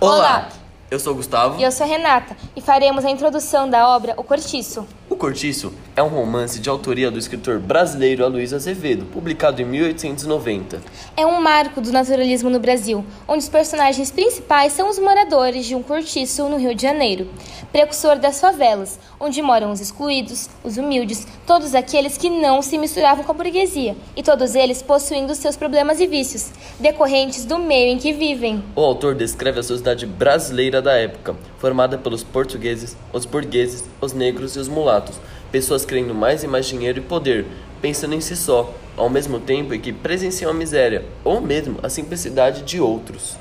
Olá! 0.00 0.48
Eu 0.88 1.00
sou 1.00 1.12
o 1.12 1.16
Gustavo. 1.16 1.58
E 1.58 1.64
eu 1.64 1.72
sou 1.72 1.84
a 1.84 1.88
Renata, 1.88 2.36
e 2.54 2.60
faremos 2.60 3.04
a 3.04 3.10
introdução 3.10 3.68
da 3.68 3.88
obra 3.88 4.14
O 4.16 4.22
Cortiço. 4.22 4.86
O 5.18 5.20
Cortiço 5.20 5.72
é 5.96 6.02
um 6.02 6.06
romance 6.06 6.60
de 6.60 6.70
autoria 6.70 7.10
do 7.10 7.18
escritor 7.18 7.58
brasileiro 7.58 8.24
Aloysio 8.24 8.56
Azevedo, 8.56 9.04
publicado 9.06 9.60
em 9.60 9.64
1890. 9.64 10.80
É 11.16 11.26
um 11.26 11.40
marco 11.40 11.80
do 11.80 11.90
naturalismo 11.90 12.48
no 12.48 12.60
Brasil, 12.60 13.04
onde 13.26 13.40
os 13.40 13.48
personagens 13.48 14.12
principais 14.12 14.74
são 14.74 14.88
os 14.88 14.96
moradores 14.96 15.66
de 15.66 15.74
um 15.74 15.82
cortiço 15.82 16.48
no 16.48 16.56
Rio 16.56 16.72
de 16.72 16.82
Janeiro, 16.82 17.26
precursor 17.72 18.16
das 18.16 18.40
favelas, 18.40 18.96
onde 19.18 19.42
moram 19.42 19.72
os 19.72 19.80
excluídos, 19.80 20.48
os 20.62 20.76
humildes, 20.76 21.26
todos 21.44 21.74
aqueles 21.74 22.16
que 22.16 22.30
não 22.30 22.62
se 22.62 22.78
misturavam 22.78 23.24
com 23.24 23.32
a 23.32 23.34
burguesia, 23.34 23.96
e 24.14 24.22
todos 24.22 24.54
eles 24.54 24.82
possuindo 24.82 25.34
seus 25.34 25.56
problemas 25.56 25.98
e 25.98 26.06
vícios, 26.06 26.52
decorrentes 26.78 27.44
do 27.44 27.58
meio 27.58 27.92
em 27.92 27.98
que 27.98 28.12
vivem. 28.12 28.62
O 28.76 28.82
autor 28.82 29.16
descreve 29.16 29.58
a 29.58 29.64
sociedade 29.64 30.06
brasileira 30.06 30.80
da 30.80 30.92
época, 30.92 31.34
formada 31.58 31.98
pelos 31.98 32.22
portugueses, 32.22 32.96
os 33.12 33.24
burgueses, 33.24 33.84
os 34.00 34.12
negros 34.12 34.56
e 34.56 34.58
os 34.58 34.68
mulatos, 34.68 35.16
pessoas 35.50 35.84
querendo 35.84 36.14
mais 36.14 36.42
e 36.42 36.48
mais 36.48 36.66
dinheiro 36.66 36.98
e 36.98 37.02
poder, 37.02 37.46
pensando 37.82 38.14
em 38.14 38.20
si 38.20 38.36
só, 38.36 38.72
ao 38.96 39.10
mesmo 39.10 39.38
tempo 39.38 39.74
em 39.74 39.80
que 39.80 39.92
presenciam 39.92 40.50
a 40.50 40.54
miséria, 40.54 41.04
ou 41.24 41.40
mesmo 41.40 41.78
a 41.82 41.88
simplicidade 41.88 42.62
de 42.62 42.80
outros. 42.80 43.36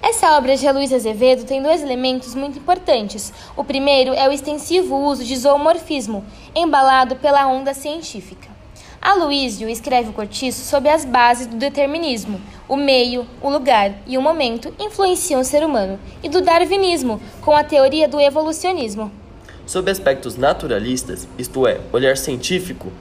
Essa 0.00 0.36
obra 0.36 0.56
de 0.56 0.70
Luiz 0.70 0.92
Azevedo 0.92 1.44
tem 1.44 1.60
dois 1.60 1.82
elementos 1.82 2.34
muito 2.34 2.58
importantes. 2.58 3.32
O 3.56 3.64
primeiro 3.64 4.14
é 4.14 4.28
o 4.28 4.32
extensivo 4.32 4.96
uso 4.96 5.24
de 5.24 5.36
zoomorfismo, 5.36 6.24
embalado 6.54 7.16
pela 7.16 7.48
onda 7.48 7.74
científica. 7.74 8.57
Aloísio 9.00 9.68
escreve 9.68 10.10
o 10.10 10.12
cortiço 10.12 10.64
sob 10.64 10.88
as 10.88 11.04
bases 11.04 11.46
do 11.46 11.56
determinismo. 11.56 12.40
O 12.68 12.76
meio, 12.76 13.26
o 13.40 13.48
lugar 13.48 13.94
e 14.06 14.18
o 14.18 14.22
momento 14.22 14.74
influenciam 14.78 15.40
o 15.40 15.44
ser 15.44 15.64
humano, 15.64 15.98
e 16.22 16.28
do 16.28 16.40
darwinismo, 16.40 17.20
com 17.40 17.52
a 17.52 17.64
teoria 17.64 18.08
do 18.08 18.20
evolucionismo. 18.20 19.10
Sob 19.66 19.90
aspectos 19.90 20.36
naturalistas, 20.36 21.28
isto 21.38 21.66
é, 21.66 21.80
olhar 21.92 22.16
científico, 22.16 22.92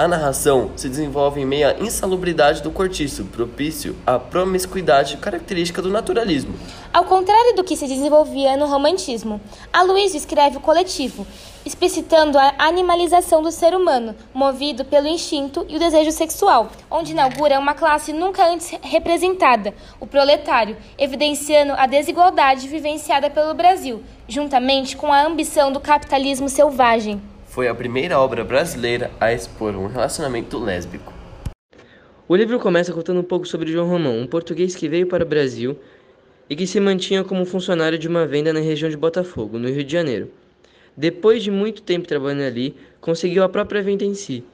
a 0.00 0.08
narração 0.08 0.70
se 0.76 0.88
desenvolve 0.88 1.42
em 1.42 1.44
meio 1.44 1.68
à 1.68 1.72
insalubridade 1.78 2.62
do 2.62 2.70
cortiço, 2.70 3.26
propício 3.26 3.94
à 4.06 4.18
promiscuidade 4.18 5.18
característica 5.18 5.82
do 5.82 5.90
naturalismo. 5.90 6.54
Ao 6.90 7.04
contrário 7.04 7.54
do 7.54 7.62
que 7.62 7.76
se 7.76 7.86
desenvolvia 7.86 8.56
no 8.56 8.66
romantismo, 8.66 9.38
Aloysio 9.70 10.16
escreve 10.16 10.56
o 10.56 10.60
coletivo, 10.60 11.26
explicitando 11.64 12.38
a 12.38 12.54
animalização 12.58 13.42
do 13.42 13.50
ser 13.50 13.74
humano, 13.74 14.14
movido 14.32 14.84
pelo 14.84 15.06
instinto 15.06 15.64
e 15.68 15.76
o 15.76 15.78
desejo 15.78 16.12
sexual, 16.12 16.70
onde 16.90 17.12
inaugura 17.12 17.58
uma 17.58 17.74
classe 17.74 18.12
nunca 18.12 18.46
antes 18.46 18.70
representada, 18.82 19.74
o 19.98 20.06
proletário, 20.06 20.76
evidenciando 20.98 21.72
a 21.72 21.86
desigualdade 21.86 22.68
vivenciada 22.68 23.30
pelo 23.30 23.54
Brasil, 23.54 24.02
juntamente 24.28 24.96
com 24.96 25.12
a 25.12 25.24
ambição 25.24 25.72
do 25.72 25.80
capitalismo 25.80 26.48
selvagem 26.48 27.20
foi 27.50 27.66
a 27.66 27.74
primeira 27.74 28.16
obra 28.16 28.44
brasileira 28.44 29.10
a 29.18 29.32
expor 29.32 29.74
um 29.74 29.88
relacionamento 29.88 30.56
lésbico. 30.56 31.12
O 32.28 32.36
livro 32.36 32.60
começa 32.60 32.92
contando 32.92 33.18
um 33.18 33.24
pouco 33.24 33.44
sobre 33.44 33.72
João 33.72 33.88
Romão, 33.88 34.20
um 34.20 34.26
português 34.26 34.76
que 34.76 34.88
veio 34.88 35.08
para 35.08 35.24
o 35.24 35.28
Brasil 35.28 35.76
e 36.48 36.54
que 36.54 36.64
se 36.64 36.78
mantinha 36.78 37.24
como 37.24 37.44
funcionário 37.44 37.98
de 37.98 38.06
uma 38.06 38.24
venda 38.24 38.52
na 38.52 38.60
região 38.60 38.88
de 38.88 38.96
Botafogo, 38.96 39.58
no 39.58 39.68
Rio 39.68 39.82
de 39.82 39.92
Janeiro. 39.92 40.30
Depois 40.96 41.42
de 41.42 41.50
muito 41.50 41.82
tempo 41.82 42.06
trabalhando 42.06 42.42
ali, 42.42 42.74
conseguiu 43.00 43.42
a 43.42 43.48
própria 43.48 43.82
venda 43.82 44.04
em 44.04 44.14
si. 44.14 44.44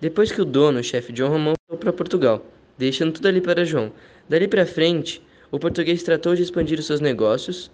Depois 0.00 0.30
que 0.30 0.40
o 0.40 0.44
dono, 0.44 0.80
o 0.80 0.84
chefe 0.84 1.14
João 1.14 1.30
Romão, 1.30 1.54
foi 1.68 1.78
para 1.78 1.92
Portugal, 1.92 2.44
deixando 2.76 3.12
tudo 3.12 3.28
ali 3.28 3.40
para 3.40 3.64
João. 3.64 3.92
Dali 4.28 4.48
para 4.48 4.66
frente, 4.66 5.22
o 5.50 5.58
português 5.58 6.02
tratou 6.02 6.34
de 6.34 6.42
expandir 6.42 6.78
os 6.78 6.86
seus 6.86 7.00
negócios, 7.00 7.70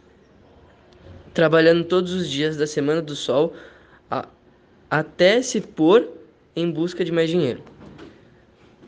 trabalhando 1.32 1.84
todos 1.84 2.12
os 2.12 2.28
dias 2.28 2.56
da 2.56 2.66
Semana 2.66 3.00
do 3.00 3.16
Sol 3.16 3.54
a 4.10 4.28
até 4.90 5.40
se 5.40 5.58
pôr 5.58 6.06
em 6.54 6.70
busca 6.70 7.02
de 7.02 7.10
mais 7.10 7.30
dinheiro. 7.30 7.62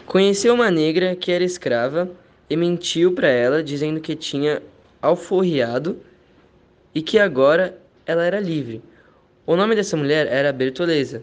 Conheceu 0.05 0.53
uma 0.53 0.71
negra 0.71 1.17
que 1.17 1.33
era 1.33 1.43
escrava 1.43 2.11
e 2.49 2.55
mentiu 2.57 3.15
para 3.15 3.29
ela, 3.29 3.63
dizendo 3.63 4.01
que 4.03 4.15
tinha 4.15 4.63
alforriado 5.01 5.99
e 6.95 7.01
que 7.01 7.19
agora 7.19 7.79
ela 8.05 8.23
era 8.23 8.39
livre. 8.39 8.83
O 9.47 9.57
nome 9.57 9.77
dessa 9.77 9.95
mulher 9.95 10.27
era 10.27 10.53
Bertoleza. 10.55 11.23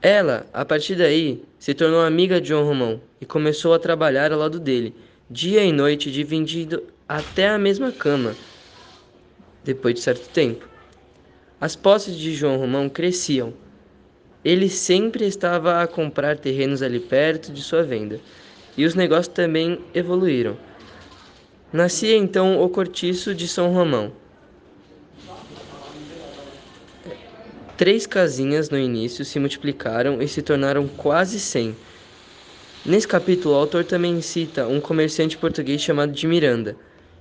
Ela, 0.00 0.46
a 0.52 0.64
partir 0.64 0.94
daí, 0.94 1.42
se 1.58 1.74
tornou 1.74 2.00
amiga 2.00 2.40
de 2.40 2.48
João 2.48 2.64
Romão 2.64 3.00
e 3.20 3.26
começou 3.26 3.74
a 3.74 3.78
trabalhar 3.78 4.32
ao 4.32 4.38
lado 4.38 4.60
dele, 4.60 4.94
dia 5.28 5.64
e 5.64 5.72
noite, 5.72 6.12
dividindo 6.12 6.84
até 7.08 7.48
a 7.48 7.58
mesma 7.58 7.90
cama, 7.90 8.36
depois 9.64 9.94
de 9.94 10.00
certo 10.00 10.30
tempo. 10.30 10.68
As 11.60 11.74
posses 11.74 12.16
de 12.16 12.32
João 12.34 12.56
Romão 12.56 12.88
cresciam. 12.88 13.52
Ele 14.44 14.68
sempre 14.68 15.26
estava 15.26 15.82
a 15.82 15.88
comprar 15.88 16.38
terrenos 16.38 16.82
ali 16.82 17.00
perto 17.00 17.52
de 17.52 17.62
sua 17.62 17.82
venda, 17.82 18.20
e 18.76 18.84
os 18.84 18.94
negócios 18.94 19.34
também 19.34 19.80
evoluíram. 19.92 20.56
Nascia 21.72 22.16
então 22.16 22.62
o 22.62 22.68
cortiço 22.68 23.34
de 23.34 23.48
São 23.48 23.72
Romão. 23.72 24.19
Três 27.80 28.06
casinhas 28.06 28.68
no 28.68 28.78
início 28.78 29.24
se 29.24 29.38
multiplicaram 29.38 30.20
e 30.20 30.28
se 30.28 30.42
tornaram 30.42 30.86
quase 30.86 31.40
cem. 31.40 31.74
Nesse 32.84 33.08
capítulo, 33.08 33.54
o 33.54 33.56
autor 33.56 33.86
também 33.86 34.20
cita 34.20 34.68
um 34.68 34.82
comerciante 34.82 35.38
português 35.38 35.80
chamado 35.80 36.12
de 36.12 36.26
Miranda, 36.26 36.76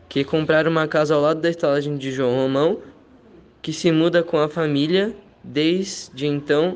que 0.09 0.21
compraram 0.25 0.69
uma 0.69 0.85
casa 0.85 1.15
ao 1.15 1.21
lado 1.21 1.39
da 1.39 1.49
estalagem 1.49 1.95
de 1.95 2.11
João 2.11 2.35
Romão 2.35 2.81
que 3.61 3.71
se 3.71 3.89
muda 3.89 4.21
com 4.21 4.37
a 4.37 4.49
família. 4.49 5.15
Desde 5.41 6.27
então, 6.27 6.75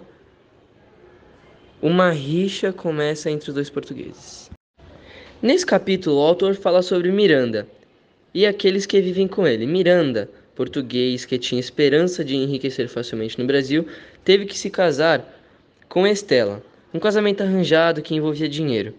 uma 1.81 2.09
rixa 2.09 2.71
começa 2.71 3.29
entre 3.29 3.49
os 3.49 3.53
dois 3.53 3.69
portugueses. 3.69 4.49
Nesse 5.41 5.65
capítulo, 5.65 6.19
o 6.19 6.23
autor 6.25 6.55
fala 6.55 6.81
sobre 6.81 7.11
Miranda 7.11 7.67
e 8.33 8.45
aqueles 8.45 8.85
que 8.85 9.01
vivem 9.01 9.27
com 9.27 9.45
ele. 9.45 9.67
Miranda, 9.67 10.29
português 10.55 11.25
que 11.25 11.37
tinha 11.37 11.59
esperança 11.59 12.23
de 12.23 12.35
enriquecer 12.35 12.87
facilmente 12.87 13.39
no 13.39 13.45
Brasil, 13.45 13.87
teve 14.23 14.45
que 14.45 14.57
se 14.57 14.69
casar 14.69 15.25
com 15.89 16.07
Estela, 16.07 16.63
um 16.93 16.99
casamento 16.99 17.41
arranjado 17.41 18.01
que 18.01 18.15
envolvia 18.15 18.47
dinheiro. 18.47 18.93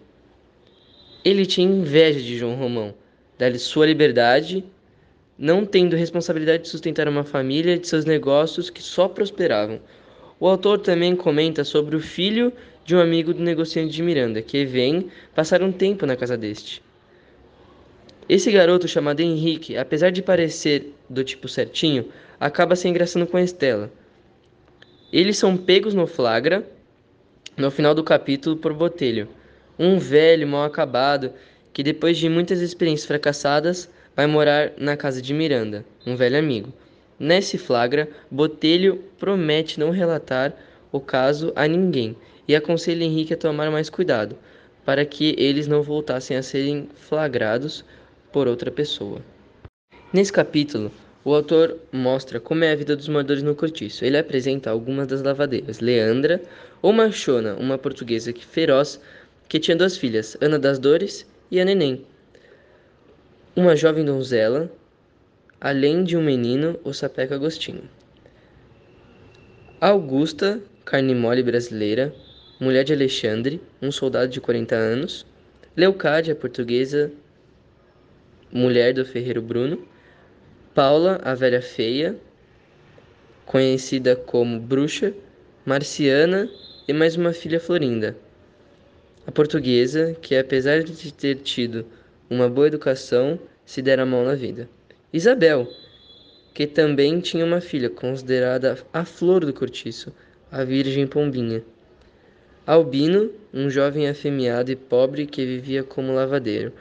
Ele 1.23 1.45
tinha 1.45 1.67
inveja 1.67 2.19
de 2.19 2.37
João 2.37 2.55
Romão, 2.55 2.93
dar-lhe 3.37 3.59
sua 3.59 3.85
liberdade 3.85 4.63
não 5.37 5.65
tendo 5.65 5.95
responsabilidade 5.95 6.63
de 6.63 6.69
sustentar 6.69 7.07
uma 7.07 7.23
família 7.23 7.75
e 7.75 7.79
de 7.79 7.87
seus 7.87 8.05
negócios 8.05 8.69
que 8.69 8.81
só 8.81 9.07
prosperavam. 9.07 9.79
O 10.39 10.47
autor 10.47 10.79
também 10.79 11.15
comenta 11.15 11.63
sobre 11.63 11.95
o 11.95 11.99
filho 11.99 12.53
de 12.85 12.95
um 12.95 12.99
amigo 12.99 13.33
do 13.33 13.41
negociante 13.41 13.93
de 13.93 14.03
Miranda, 14.03 14.41
que 14.41 14.65
vem 14.65 15.09
passar 15.33 15.61
um 15.61 15.71
tempo 15.71 16.05
na 16.05 16.15
casa 16.15 16.37
deste. 16.37 16.81
Esse 18.27 18.51
garoto 18.51 18.87
chamado 18.87 19.19
Henrique, 19.19 19.77
apesar 19.77 20.09
de 20.09 20.23
parecer 20.23 20.95
do 21.07 21.23
tipo 21.23 21.47
certinho, 21.47 22.09
acaba 22.39 22.75
se 22.75 22.87
engraçando 22.87 23.27
com 23.27 23.37
Estela. 23.37 23.91
Eles 25.13 25.37
são 25.37 25.55
pegos 25.55 25.93
no 25.93 26.07
flagra 26.07 26.67
no 27.55 27.69
final 27.69 27.93
do 27.93 28.03
capítulo 28.03 28.57
por 28.57 28.73
Botelho, 28.73 29.29
um 29.77 29.99
velho 29.99 30.47
mal 30.47 30.63
acabado 30.63 31.31
que 31.71 31.83
depois 31.83 32.17
de 32.17 32.27
muitas 32.27 32.61
experiências 32.61 33.05
fracassadas 33.05 33.89
vai 34.15 34.25
morar 34.25 34.73
na 34.77 34.97
casa 34.97 35.21
de 35.21 35.33
Miranda, 35.33 35.85
um 36.05 36.15
velho 36.15 36.39
amigo. 36.39 36.73
Nesse 37.19 37.59
flagra, 37.59 38.09
Botelho 38.31 39.03
promete 39.19 39.79
não 39.79 39.91
relatar 39.91 40.53
o 40.91 40.99
caso 40.99 41.53
a 41.55 41.67
ninguém 41.67 42.15
e 42.47 42.55
aconselha 42.55 43.03
Henrique 43.03 43.33
a 43.35 43.37
tomar 43.37 43.69
mais 43.69 43.89
cuidado, 43.89 44.35
para 44.83 45.05
que 45.05 45.35
eles 45.37 45.67
não 45.67 45.83
voltassem 45.83 46.35
a 46.35 46.43
serem 46.43 46.89
flagrados 46.95 47.85
por 48.35 48.49
outra 48.49 48.69
pessoa. 48.69 49.21
Nesse 50.11 50.33
capítulo, 50.33 50.91
o 51.23 51.33
autor 51.33 51.79
mostra 51.89 52.37
como 52.37 52.65
é 52.65 52.73
a 52.73 52.75
vida 52.75 52.93
dos 52.93 53.07
moradores 53.07 53.41
no 53.41 53.55
cortiço. 53.55 54.03
Ele 54.03 54.17
apresenta 54.17 54.69
algumas 54.69 55.07
das 55.07 55.21
lavadeiras. 55.21 55.79
Leandra, 55.79 56.41
ou 56.81 56.91
Machona, 56.91 57.55
uma 57.55 57.77
portuguesa 57.77 58.33
que 58.33 58.45
feroz, 58.45 58.99
que 59.47 59.57
tinha 59.57 59.77
duas 59.77 59.95
filhas, 59.95 60.35
Ana 60.41 60.59
das 60.59 60.77
Dores 60.77 61.25
e 61.49 61.61
a 61.61 61.63
Neném, 61.63 62.05
uma 63.55 63.73
jovem 63.73 64.03
donzela, 64.03 64.69
além 65.61 66.03
de 66.03 66.17
um 66.17 66.21
menino, 66.21 66.77
o 66.83 66.91
Sapeca 66.91 67.35
Agostinho. 67.35 67.89
Augusta, 69.79 70.61
carne 70.83 71.15
mole 71.15 71.41
brasileira, 71.41 72.13
mulher 72.59 72.83
de 72.83 72.91
Alexandre, 72.91 73.61
um 73.81 73.93
soldado 73.93 74.29
de 74.29 74.41
40 74.41 74.75
anos. 74.75 75.25
Leucádia, 75.77 76.35
portuguesa, 76.35 77.13
mulher 78.55 78.93
do 78.93 79.05
ferreiro 79.05 79.41
Bruno. 79.41 79.85
Paula, 80.73 81.19
a 81.23 81.35
velha 81.35 81.61
feia, 81.61 82.15
conhecida 83.45 84.15
como 84.15 84.59
bruxa. 84.59 85.13
Marciana 85.65 86.47
e 86.87 86.93
mais 86.93 87.15
uma 87.15 87.33
filha 87.33 87.59
Florinda. 87.59 88.15
A 89.25 89.31
portuguesa, 89.31 90.15
que 90.21 90.37
apesar 90.37 90.83
de 90.83 91.11
ter 91.11 91.37
tido 91.37 91.85
uma 92.29 92.47
boa 92.47 92.67
educação, 92.67 93.39
se 93.65 93.81
dera 93.81 94.05
mal 94.05 94.23
na 94.23 94.35
vida. 94.35 94.69
Isabel, 95.11 95.67
que 96.53 96.67
também 96.67 97.19
tinha 97.19 97.43
uma 97.43 97.59
filha 97.59 97.89
considerada 97.89 98.77
a 98.93 99.03
flor 99.03 99.43
do 99.43 99.51
cortiço, 99.51 100.13
a 100.51 100.63
Virgem 100.63 101.07
Pombinha. 101.07 101.63
Albino, 102.65 103.31
um 103.51 103.69
jovem 103.69 104.07
afeminado 104.07 104.71
e 104.71 104.75
pobre 104.75 105.25
que 105.25 105.43
vivia 105.45 105.83
como 105.83 106.13
lavadeiro, 106.13 106.71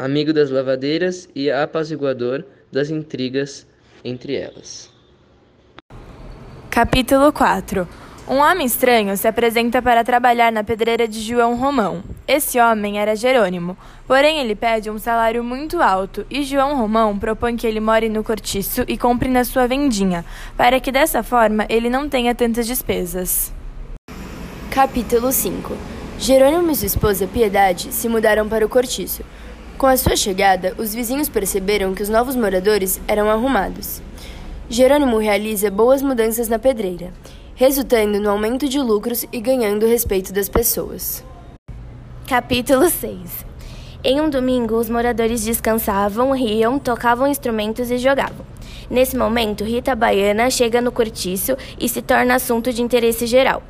amigo 0.00 0.32
das 0.32 0.50
lavadeiras 0.50 1.28
e 1.34 1.50
apaziguador 1.50 2.42
das 2.72 2.88
intrigas 2.88 3.66
entre 4.02 4.34
elas. 4.34 4.90
Capítulo 6.70 7.30
4 7.30 7.86
Um 8.26 8.38
homem 8.38 8.66
estranho 8.66 9.14
se 9.16 9.28
apresenta 9.28 9.82
para 9.82 10.02
trabalhar 10.02 10.50
na 10.50 10.64
pedreira 10.64 11.06
de 11.06 11.20
João 11.20 11.54
Romão. 11.54 12.02
Esse 12.26 12.58
homem 12.58 12.98
era 12.98 13.14
Jerônimo, 13.14 13.76
porém 14.06 14.38
ele 14.38 14.54
pede 14.54 14.88
um 14.88 14.98
salário 14.98 15.44
muito 15.44 15.82
alto 15.82 16.24
e 16.30 16.44
João 16.44 16.76
Romão 16.76 17.18
propõe 17.18 17.56
que 17.56 17.66
ele 17.66 17.80
more 17.80 18.08
no 18.08 18.24
cortiço 18.24 18.84
e 18.88 18.96
compre 18.96 19.28
na 19.28 19.44
sua 19.44 19.66
vendinha, 19.66 20.24
para 20.56 20.80
que 20.80 20.90
dessa 20.90 21.22
forma 21.22 21.66
ele 21.68 21.90
não 21.90 22.08
tenha 22.08 22.34
tantas 22.34 22.66
despesas. 22.66 23.52
Capítulo 24.70 25.30
5 25.30 25.76
Jerônimo 26.18 26.70
e 26.70 26.76
sua 26.76 26.86
esposa 26.86 27.26
Piedade 27.26 27.92
se 27.92 28.08
mudaram 28.08 28.48
para 28.48 28.64
o 28.64 28.68
cortiço. 28.68 29.24
Com 29.80 29.86
a 29.86 29.96
sua 29.96 30.14
chegada, 30.14 30.74
os 30.76 30.94
vizinhos 30.94 31.30
perceberam 31.30 31.94
que 31.94 32.02
os 32.02 32.10
novos 32.10 32.36
moradores 32.36 33.00
eram 33.08 33.30
arrumados. 33.30 34.02
Jerônimo 34.68 35.16
realiza 35.16 35.70
boas 35.70 36.02
mudanças 36.02 36.50
na 36.50 36.58
pedreira, 36.58 37.14
resultando 37.54 38.20
no 38.20 38.28
aumento 38.28 38.68
de 38.68 38.78
lucros 38.78 39.24
e 39.32 39.40
ganhando 39.40 39.86
o 39.86 39.88
respeito 39.88 40.34
das 40.34 40.50
pessoas. 40.50 41.24
Capítulo 42.28 42.90
6 42.90 43.46
Em 44.04 44.20
um 44.20 44.28
domingo, 44.28 44.76
os 44.76 44.90
moradores 44.90 45.42
descansavam, 45.42 46.32
riam, 46.32 46.78
tocavam 46.78 47.26
instrumentos 47.26 47.90
e 47.90 47.96
jogavam. 47.96 48.44
Nesse 48.90 49.16
momento, 49.16 49.64
Rita 49.64 49.94
Baiana 49.94 50.50
chega 50.50 50.82
no 50.82 50.92
cortiço 50.92 51.56
e 51.80 51.88
se 51.88 52.02
torna 52.02 52.34
assunto 52.34 52.70
de 52.70 52.82
interesse 52.82 53.26
geral, 53.26 53.62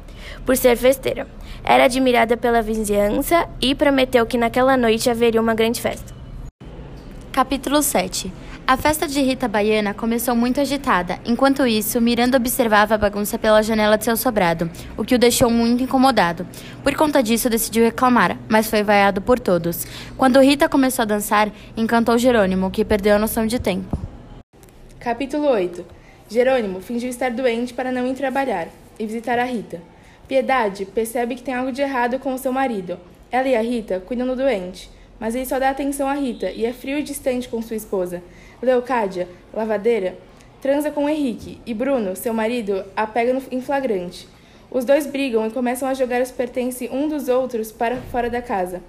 por 0.45 0.57
ser 0.57 0.77
festeira. 0.77 1.29
Era 1.65 1.85
admirada 1.85 2.37
pela 2.37 2.63
vizinhança 2.63 3.49
e 3.61 3.75
prometeu 3.75 4.27
que 4.27 4.39
naquela 4.39 4.77
noite 4.77 5.11
haveria 5.11 5.41
uma 5.41 5.55
grande 5.55 5.81
festa. 5.81 6.15
Capítulo 7.33 7.83
7 7.83 8.33
a 8.71 8.77
festa 8.77 9.09
de 9.09 9.21
Rita 9.21 9.49
Baiana 9.49 9.93
começou 9.93 10.37
muito 10.37 10.61
agitada. 10.61 11.19
Enquanto 11.27 11.67
isso, 11.67 12.01
Miranda 12.01 12.37
observava 12.37 12.95
a 12.95 12.99
bagunça 12.99 13.37
pela 13.37 13.65
janela 13.65 13.99
de 13.99 14.05
seu 14.05 14.17
sobrado, 14.17 14.71
o 14.97 15.03
que 15.03 15.17
o 15.17 15.19
deixou 15.19 15.51
muito 15.51 15.83
incomodado. 15.83 16.47
Por 16.81 16.95
conta 16.95 17.21
disso, 17.21 17.51
decidiu 17.51 17.83
reclamar, 17.83 18.39
mas 18.49 18.71
foi 18.71 18.85
vaiado 18.85 19.21
por 19.21 19.41
todos. 19.41 19.85
Quando 20.17 20.39
Rita 20.39 20.69
começou 20.69 21.03
a 21.03 21.07
dançar, 21.07 21.51
encantou 21.77 22.17
Jerônimo, 22.17 22.71
que 22.71 22.85
perdeu 22.85 23.17
a 23.17 23.19
noção 23.19 23.45
de 23.45 23.59
tempo. 23.59 23.99
Capítulo 25.01 25.49
8 25.49 25.85
Jerônimo 26.31 26.81
fingiu 26.81 27.11
estar 27.11 27.33
doente 27.33 27.75
para 27.75 27.91
não 27.91 28.07
ir 28.07 28.15
trabalhar 28.15 28.69
e 29.01 29.05
visitar 29.05 29.37
a 29.41 29.45
Rita. 29.45 29.83
Piedade 30.31 30.85
percebe 30.85 31.35
que 31.35 31.43
tem 31.43 31.53
algo 31.53 31.73
de 31.73 31.83
errado 31.83 32.21
com 32.21 32.33
o 32.33 32.39
seu 32.39 32.53
marido. 32.53 33.01
Ela 33.33 33.49
e 33.49 33.57
a 33.57 33.61
Rita 33.61 33.99
cuidam 33.99 34.29
do 34.29 34.37
doente, 34.37 34.89
mas 35.19 35.35
ele 35.35 35.45
só 35.45 35.59
dá 35.59 35.71
atenção 35.71 36.07
a 36.07 36.15
Rita 36.15 36.53
e 36.53 36.65
é 36.65 36.73
frio 36.73 37.01
e 37.01 37.03
distante 37.03 37.49
com 37.49 37.61
sua 37.61 37.75
esposa. 37.75 38.23
Leocádia, 38.63 39.27
lavadeira, 39.53 40.17
transa 40.63 40.89
com 40.89 41.09
Henrique 41.09 41.61
e 41.67 41.75
Bruno, 41.75 42.15
seu 42.15 42.33
marido, 42.33 42.85
a 42.95 43.09
pega 43.09 43.43
em 43.51 43.61
flagrante. 43.61 44.29
Os 44.71 44.85
dois 44.85 45.05
brigam 45.05 45.45
e 45.49 45.51
começam 45.51 45.89
a 45.89 45.95
jogar 45.95 46.23
os 46.23 46.31
pertences 46.31 46.89
um 46.93 47.09
dos 47.09 47.29
outros 47.29 47.73
para 47.73 47.97
fora 47.97 48.31
da 48.31 48.41
casa, 48.41 48.81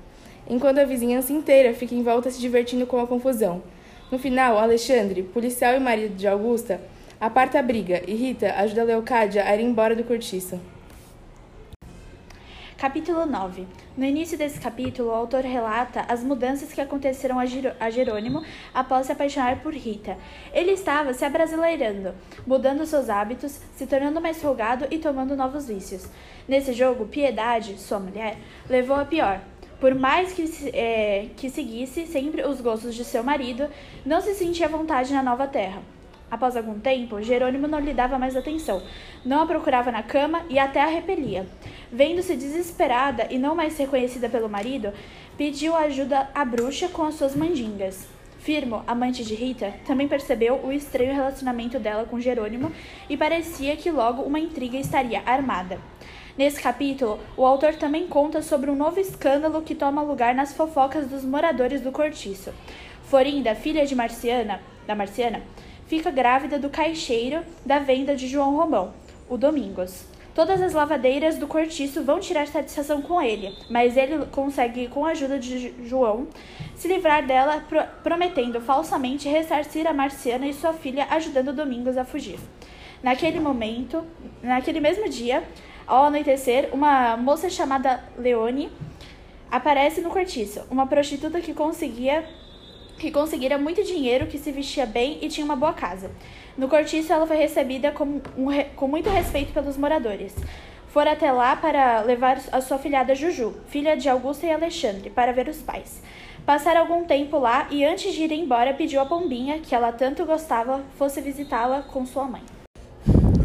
enquanto 0.47 0.77
a 0.77 0.85
vizinhança 0.85 1.33
inteira 1.33 1.73
fica 1.73 1.95
em 1.95 2.03
volta 2.03 2.29
se 2.29 2.39
divertindo 2.39 2.85
com 2.85 2.99
a 2.99 3.07
confusão. 3.07 3.63
No 4.11 4.19
final, 4.19 4.59
Alexandre, 4.59 5.23
policial 5.23 5.73
e 5.73 5.79
marido 5.79 6.15
de 6.15 6.27
Augusta, 6.27 6.79
aparta 7.19 7.57
a 7.57 7.63
briga 7.63 8.03
e 8.07 8.13
Rita 8.13 8.53
ajuda 8.57 8.83
Leocádia 8.83 9.43
a 9.43 9.55
ir 9.55 9.63
embora 9.63 9.95
do 9.95 10.03
cortiço. 10.03 10.59
Capítulo 12.81 13.27
9 13.27 13.67
No 13.95 14.03
início 14.03 14.35
desse 14.35 14.59
capítulo, 14.59 15.09
o 15.09 15.13
autor 15.13 15.43
relata 15.43 16.03
as 16.07 16.23
mudanças 16.23 16.73
que 16.73 16.81
aconteceram 16.81 17.37
a 17.37 17.89
Jerônimo 17.91 18.43
após 18.73 19.05
se 19.05 19.11
apaixonar 19.11 19.61
por 19.61 19.71
Rita. 19.71 20.17
Ele 20.51 20.71
estava 20.71 21.13
se 21.13 21.23
abrasileirando, 21.23 22.15
mudando 22.43 22.83
seus 22.87 23.07
hábitos, 23.07 23.59
se 23.75 23.85
tornando 23.85 24.19
mais 24.19 24.41
folgado 24.41 24.87
e 24.89 24.97
tomando 24.97 25.35
novos 25.35 25.67
vícios. 25.67 26.07
Nesse 26.47 26.73
jogo, 26.73 27.05
Piedade, 27.05 27.77
sua 27.79 27.99
mulher, 27.99 28.39
levou 28.67 28.95
a 28.95 29.05
pior. 29.05 29.39
Por 29.79 29.93
mais 29.93 30.33
que, 30.33 30.49
é, 30.73 31.27
que 31.37 31.51
seguisse 31.51 32.07
sempre 32.07 32.41
os 32.41 32.61
gostos 32.61 32.95
de 32.95 33.05
seu 33.05 33.23
marido, 33.23 33.69
não 34.03 34.21
se 34.21 34.33
sentia 34.33 34.65
à 34.65 34.69
vontade 34.69 35.13
na 35.13 35.21
nova 35.21 35.45
terra. 35.45 35.83
Após 36.31 36.55
algum 36.55 36.79
tempo, 36.79 37.21
Jerônimo 37.21 37.67
não 37.67 37.81
lhe 37.81 37.93
dava 37.93 38.17
mais 38.17 38.37
atenção, 38.37 38.81
não 39.25 39.43
a 39.43 39.45
procurava 39.45 39.91
na 39.91 40.01
cama 40.01 40.43
e 40.49 40.57
até 40.57 40.81
a 40.81 40.87
repelia. 40.87 41.45
Vendo-se 41.91 42.37
desesperada 42.37 43.27
e 43.29 43.37
não 43.37 43.53
mais 43.53 43.77
reconhecida 43.77 44.29
pelo 44.29 44.47
marido, 44.47 44.93
pediu 45.37 45.75
ajuda 45.75 46.29
à 46.33 46.45
bruxa 46.45 46.87
com 46.87 47.03
as 47.03 47.15
suas 47.15 47.35
mandingas. 47.35 48.07
Firmo, 48.39 48.81
amante 48.87 49.25
de 49.25 49.35
Rita, 49.35 49.73
também 49.85 50.07
percebeu 50.07 50.55
o 50.63 50.71
estranho 50.71 51.13
relacionamento 51.13 51.77
dela 51.77 52.05
com 52.05 52.19
Jerônimo 52.19 52.71
e 53.09 53.17
parecia 53.17 53.75
que 53.75 53.91
logo 53.91 54.23
uma 54.23 54.39
intriga 54.39 54.77
estaria 54.77 55.21
armada. 55.25 55.79
Nesse 56.37 56.61
capítulo, 56.61 57.19
o 57.35 57.45
autor 57.45 57.75
também 57.75 58.07
conta 58.07 58.41
sobre 58.41 58.71
um 58.71 58.75
novo 58.75 58.99
escândalo 58.99 59.61
que 59.61 59.75
toma 59.75 60.01
lugar 60.01 60.33
nas 60.33 60.53
fofocas 60.53 61.07
dos 61.07 61.25
moradores 61.25 61.81
do 61.81 61.91
cortiço. 61.91 62.53
Florinda, 63.03 63.53
filha 63.53 63.85
de 63.85 63.93
Marciana, 63.93 64.61
da 64.87 64.95
Marciana, 64.95 65.43
fica 65.91 66.09
grávida 66.09 66.57
do 66.57 66.69
caixeiro 66.69 67.43
da 67.65 67.77
venda 67.77 68.15
de 68.15 68.25
João 68.25 68.55
Romão, 68.55 68.93
o 69.29 69.37
Domingos. 69.37 70.05
Todas 70.33 70.61
as 70.61 70.71
lavadeiras 70.71 71.37
do 71.37 71.45
cortiço 71.45 72.01
vão 72.01 72.17
tirar 72.17 72.47
satisfação 72.47 73.01
com 73.01 73.21
ele, 73.21 73.53
mas 73.69 73.97
ele 73.97 74.25
consegue, 74.27 74.87
com 74.87 75.05
a 75.05 75.09
ajuda 75.09 75.37
de 75.37 75.73
João, 75.85 76.29
se 76.77 76.87
livrar 76.87 77.27
dela, 77.27 77.61
pro 77.67 77.83
prometendo 78.01 78.61
falsamente 78.61 79.27
ressarcir 79.27 79.85
a 79.85 79.91
Marciana 79.91 80.47
e 80.47 80.53
sua 80.53 80.71
filha, 80.71 81.05
ajudando 81.09 81.51
Domingos 81.51 81.97
a 81.97 82.05
fugir. 82.05 82.39
Naquele 83.03 83.41
momento, 83.41 84.01
naquele 84.41 84.79
mesmo 84.79 85.09
dia, 85.09 85.43
ao 85.85 86.05
anoitecer, 86.05 86.69
uma 86.71 87.17
moça 87.17 87.49
chamada 87.49 88.01
Leone 88.17 88.71
aparece 89.51 89.99
no 89.99 90.09
cortiço, 90.09 90.61
uma 90.71 90.87
prostituta 90.87 91.41
que 91.41 91.53
conseguia 91.53 92.23
que 93.01 93.09
conseguira 93.09 93.57
muito 93.57 93.83
dinheiro, 93.83 94.27
que 94.27 94.37
se 94.37 94.51
vestia 94.51 94.85
bem 94.85 95.17
e 95.23 95.27
tinha 95.27 95.43
uma 95.43 95.55
boa 95.55 95.73
casa. 95.73 96.11
No 96.55 96.69
cortiço, 96.69 97.11
ela 97.11 97.25
foi 97.25 97.35
recebida 97.35 97.91
com, 97.91 98.21
um, 98.37 98.47
com 98.75 98.87
muito 98.87 99.09
respeito 99.09 99.51
pelos 99.51 99.75
moradores. 99.75 100.35
Foram 100.89 101.11
até 101.11 101.31
lá 101.31 101.55
para 101.55 102.01
levar 102.01 102.39
a 102.51 102.61
sua 102.61 102.77
filhada 102.77 103.15
Juju, 103.15 103.55
filha 103.69 103.97
de 103.97 104.07
Augusta 104.07 104.45
e 104.45 104.51
Alexandre, 104.51 105.09
para 105.09 105.33
ver 105.33 105.47
os 105.47 105.57
pais. 105.57 106.03
Passaram 106.45 106.81
algum 106.81 107.03
tempo 107.03 107.39
lá 107.39 107.67
e 107.71 107.83
antes 107.83 108.13
de 108.13 108.23
ir 108.23 108.31
embora 108.33 108.73
pediu 108.73 109.01
a 109.01 109.05
Pombinha, 109.05 109.59
que 109.59 109.73
ela 109.73 109.91
tanto 109.91 110.23
gostava, 110.23 110.81
fosse 110.95 111.21
visitá-la 111.21 111.81
com 111.81 112.05
sua 112.05 112.25
mãe. 112.25 112.43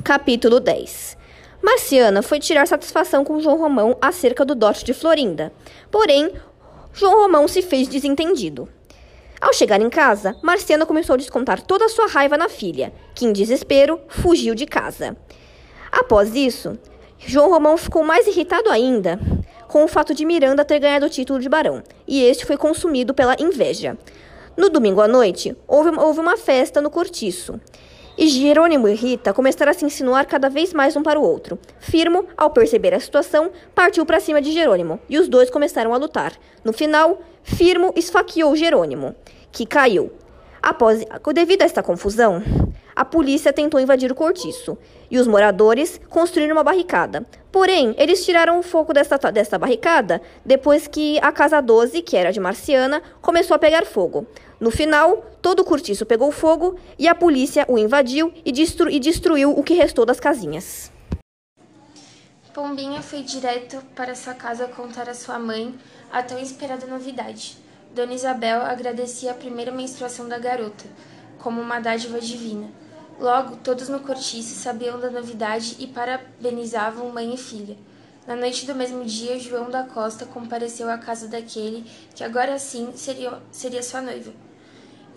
Capítulo 0.04 0.60
10 0.60 1.16
Marciana 1.62 2.20
foi 2.20 2.38
tirar 2.40 2.66
satisfação 2.66 3.25
com 3.25 3.40
João 3.40 3.56
Romão 3.56 3.96
acerca 4.02 4.44
do 4.44 4.54
dote 4.54 4.84
de 4.84 4.92
Florinda. 4.92 5.50
Porém, 5.90 6.30
João 6.92 7.22
Romão 7.22 7.48
se 7.48 7.62
fez 7.62 7.88
desentendido. 7.88 8.68
Ao 9.40 9.52
chegar 9.52 9.80
em 9.80 9.90
casa, 9.90 10.34
Marciana 10.42 10.86
começou 10.86 11.14
a 11.14 11.18
descontar 11.18 11.60
toda 11.60 11.84
a 11.84 11.88
sua 11.88 12.06
raiva 12.06 12.36
na 12.36 12.48
filha, 12.48 12.92
que, 13.14 13.26
em 13.26 13.32
desespero, 13.32 14.00
fugiu 14.08 14.54
de 14.54 14.66
casa. 14.66 15.16
Após 15.92 16.34
isso, 16.34 16.78
João 17.18 17.50
Romão 17.50 17.76
ficou 17.76 18.02
mais 18.02 18.26
irritado 18.26 18.70
ainda 18.70 19.18
com 19.68 19.84
o 19.84 19.88
fato 19.88 20.14
de 20.14 20.24
Miranda 20.24 20.64
ter 20.64 20.78
ganhado 20.78 21.06
o 21.06 21.10
título 21.10 21.38
de 21.38 21.48
barão, 21.48 21.82
e 22.06 22.22
este 22.22 22.46
foi 22.46 22.56
consumido 22.56 23.12
pela 23.12 23.36
inveja. 23.38 23.98
No 24.56 24.70
domingo 24.70 25.00
à 25.00 25.08
noite, 25.08 25.54
houve, 25.66 25.90
houve 25.98 26.20
uma 26.20 26.36
festa 26.36 26.80
no 26.80 26.90
cortiço, 26.90 27.60
e 28.18 28.28
Jerônimo 28.28 28.88
e 28.88 28.94
Rita 28.94 29.32
começaram 29.35 29.70
a 29.70 29.75
se 29.75 29.85
insinuar 29.85 30.26
cada 30.26 30.49
vez 30.49 30.73
mais 30.73 30.96
um 30.96 31.02
para 31.02 31.20
o 31.20 31.23
outro. 31.23 31.58
Firmo, 31.78 32.25
ao 32.37 32.50
perceber 32.50 32.94
a 32.94 33.00
situação, 33.00 33.50
partiu 33.75 34.06
para 34.06 34.20
cima 34.20 34.40
de 34.40 34.52
Jerônimo 34.52 34.99
e 35.08 35.18
os 35.18 35.28
dois 35.28 35.50
começaram 35.50 35.92
a 35.92 35.99
lutar. 35.99 36.32
No 36.64 36.73
final, 36.73 37.20
Firmo 37.42 37.92
esfaqueou 37.94 38.56
Jerônimo, 38.56 39.14
que 39.52 39.66
caiu. 39.66 40.11
Após, 40.62 41.04
devido 41.35 41.62
a 41.62 41.66
esta 41.66 41.82
confusão, 41.82 42.42
a 42.96 43.04
polícia 43.04 43.52
tentou 43.52 43.78
invadir 43.78 44.11
o 44.11 44.14
cortiço 44.14 44.78
e 45.11 45.18
os 45.18 45.26
moradores 45.26 46.00
construíram 46.08 46.56
uma 46.56 46.64
barricada. 46.64 47.26
Porém, 47.52 47.94
eles 47.99 48.25
tiraram 48.25 48.58
o 48.61 48.62
desta, 48.94 49.30
desta 49.30 49.58
barricada 49.58 50.23
depois 50.44 50.88
que 50.88 51.18
a 51.20 51.30
casa 51.30 51.61
12, 51.61 52.00
que 52.00 52.16
era 52.16 52.32
de 52.32 52.40
Marciana, 52.40 53.02
começou 53.20 53.54
a 53.54 53.58
pegar 53.58 53.85
fogo. 53.85 54.26
No 54.58 54.70
final, 54.70 55.22
todo 55.42 55.60
o 55.60 55.64
cortiço 55.64 56.06
pegou 56.06 56.32
fogo 56.32 56.78
e 56.98 57.06
a 57.06 57.14
polícia 57.14 57.66
o 57.68 57.76
invadiu 57.76 58.32
e, 58.44 58.50
destru 58.50 58.88
e 58.88 58.98
destruiu 58.98 59.50
o 59.50 59.62
que 59.62 59.75
restou 59.75 60.06
das 60.06 60.18
casinhas. 60.18 60.90
Pombinha 62.54 63.02
foi 63.02 63.22
direto 63.22 63.82
para 63.94 64.14
sua 64.14 64.32
casa 64.32 64.66
contar 64.66 65.10
à 65.10 65.14
sua 65.14 65.38
mãe 65.38 65.75
a 66.10 66.22
tão 66.22 66.38
esperada 66.38 66.86
novidade. 66.86 67.58
Dona 67.94 68.14
Isabel 68.14 68.62
agradecia 68.62 69.30
a 69.30 69.34
primeira 69.34 69.70
menstruação 69.70 70.26
da 70.26 70.38
garota, 70.38 70.86
como 71.38 71.60
uma 71.60 71.78
dádiva 71.78 72.18
divina. 72.18 72.70
Logo, 73.20 73.56
todos 73.56 73.90
no 73.90 74.00
cortiço 74.00 74.54
sabiam 74.54 74.98
da 74.98 75.10
novidade 75.10 75.76
e 75.78 75.86
parabenizavam 75.86 77.10
mãe 77.10 77.34
e 77.34 77.36
filha. 77.36 77.76
Na 78.26 78.34
noite 78.34 78.66
do 78.66 78.75
mesmo 78.75 79.04
dia, 79.04 79.38
João 79.38 79.70
da 79.70 79.84
Costa 79.84 80.25
compareceu 80.25 80.88
à 80.90 80.96
casa 80.96 81.28
daquele 81.28 81.84
que 82.14 82.25
agora 82.25 82.58
sim 82.58 82.92
seria, 82.94 83.38
seria 83.52 83.82
sua 83.82 84.00
noiva. 84.00 84.45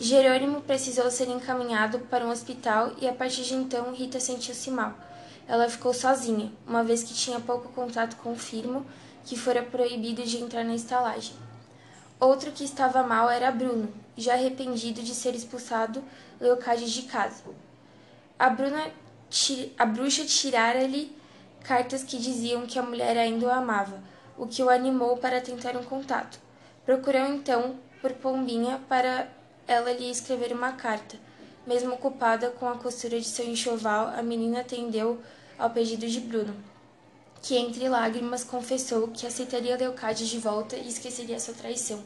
Jerônimo 0.01 0.62
precisou 0.62 1.12
ser 1.12 1.27
encaminhado 1.27 2.00
para 2.00 2.25
um 2.25 2.29
hospital 2.29 2.94
e 3.01 3.08
a 3.08 3.12
partir 3.12 3.44
de 3.44 3.53
então 3.53 3.94
Rita 3.94 4.18
sentiu-se 4.18 4.72
mal. 4.72 4.94
Ela 5.46 5.68
ficou 5.68 5.94
sozinha, 5.94 6.53
uma 6.65 6.86
vez 6.86 7.03
que 7.03 7.13
tinha 7.13 7.38
pouco 7.41 7.68
contato 7.74 8.15
com 8.15 8.32
o 8.32 8.38
firmo, 8.38 8.86
que 9.25 9.38
fora 9.38 9.62
proibido 9.62 10.24
de 10.24 10.38
entrar 10.38 10.63
na 10.63 10.74
estalagem. 10.74 11.36
Outro 12.18 12.50
que 12.53 12.63
estava 12.63 13.03
mal 13.03 13.29
era 13.29 13.51
Bruno, 13.51 13.94
já 14.15 14.36
arrependido 14.36 15.01
de 15.01 15.13
ser 15.13 15.36
expulsado 15.36 16.01
Leocádio 16.39 16.88
de 16.88 17.01
casa. 17.01 17.44
A, 18.38 18.50
Bruna, 18.50 18.89
a 19.77 19.86
bruxa 19.86 20.24
tirara-lhe 20.24 21.13
cartas 21.62 22.03
que 22.03 22.18
diziam 22.18 22.65
que 22.65 22.79
a 22.79 22.84
mulher 22.84 23.18
ainda 23.18 23.48
o 23.48 23.51
amava, 23.51 24.01
o 24.38 24.48
que 24.48 24.63
o 24.63 24.70
animou 24.70 25.18
para 25.18 25.41
tentar 25.41 25.75
um 25.75 25.84
contato. 25.84 26.39
Procurou 26.86 27.25
então 27.25 27.75
por 28.01 28.13
Pombinha 28.13 28.79
para 28.88 29.27
ela 29.69 29.93
lhe 29.93 30.09
escrever 30.09 30.51
uma 30.51 30.71
carta. 30.71 31.15
Mesmo 31.67 31.93
ocupada 31.93 32.49
com 32.49 32.67
a 32.67 32.75
costura 32.75 33.19
de 33.19 33.27
seu 33.27 33.45
enxoval, 33.45 34.07
a 34.07 34.23
menina 34.23 34.61
atendeu 34.61 35.21
ao 35.59 35.69
pedido 35.69 36.07
de 36.07 36.19
Bruno, 36.19 36.55
que 37.39 37.55
entre 37.55 37.88
lágrimas 37.88 38.43
confessou 38.43 39.09
que 39.09 39.27
aceitaria 39.27 39.77
Leocádia 39.77 40.25
de 40.25 40.39
volta 40.39 40.75
e 40.75 40.88
esqueceria 40.88 41.39
sua 41.39 41.53
traição. 41.53 42.03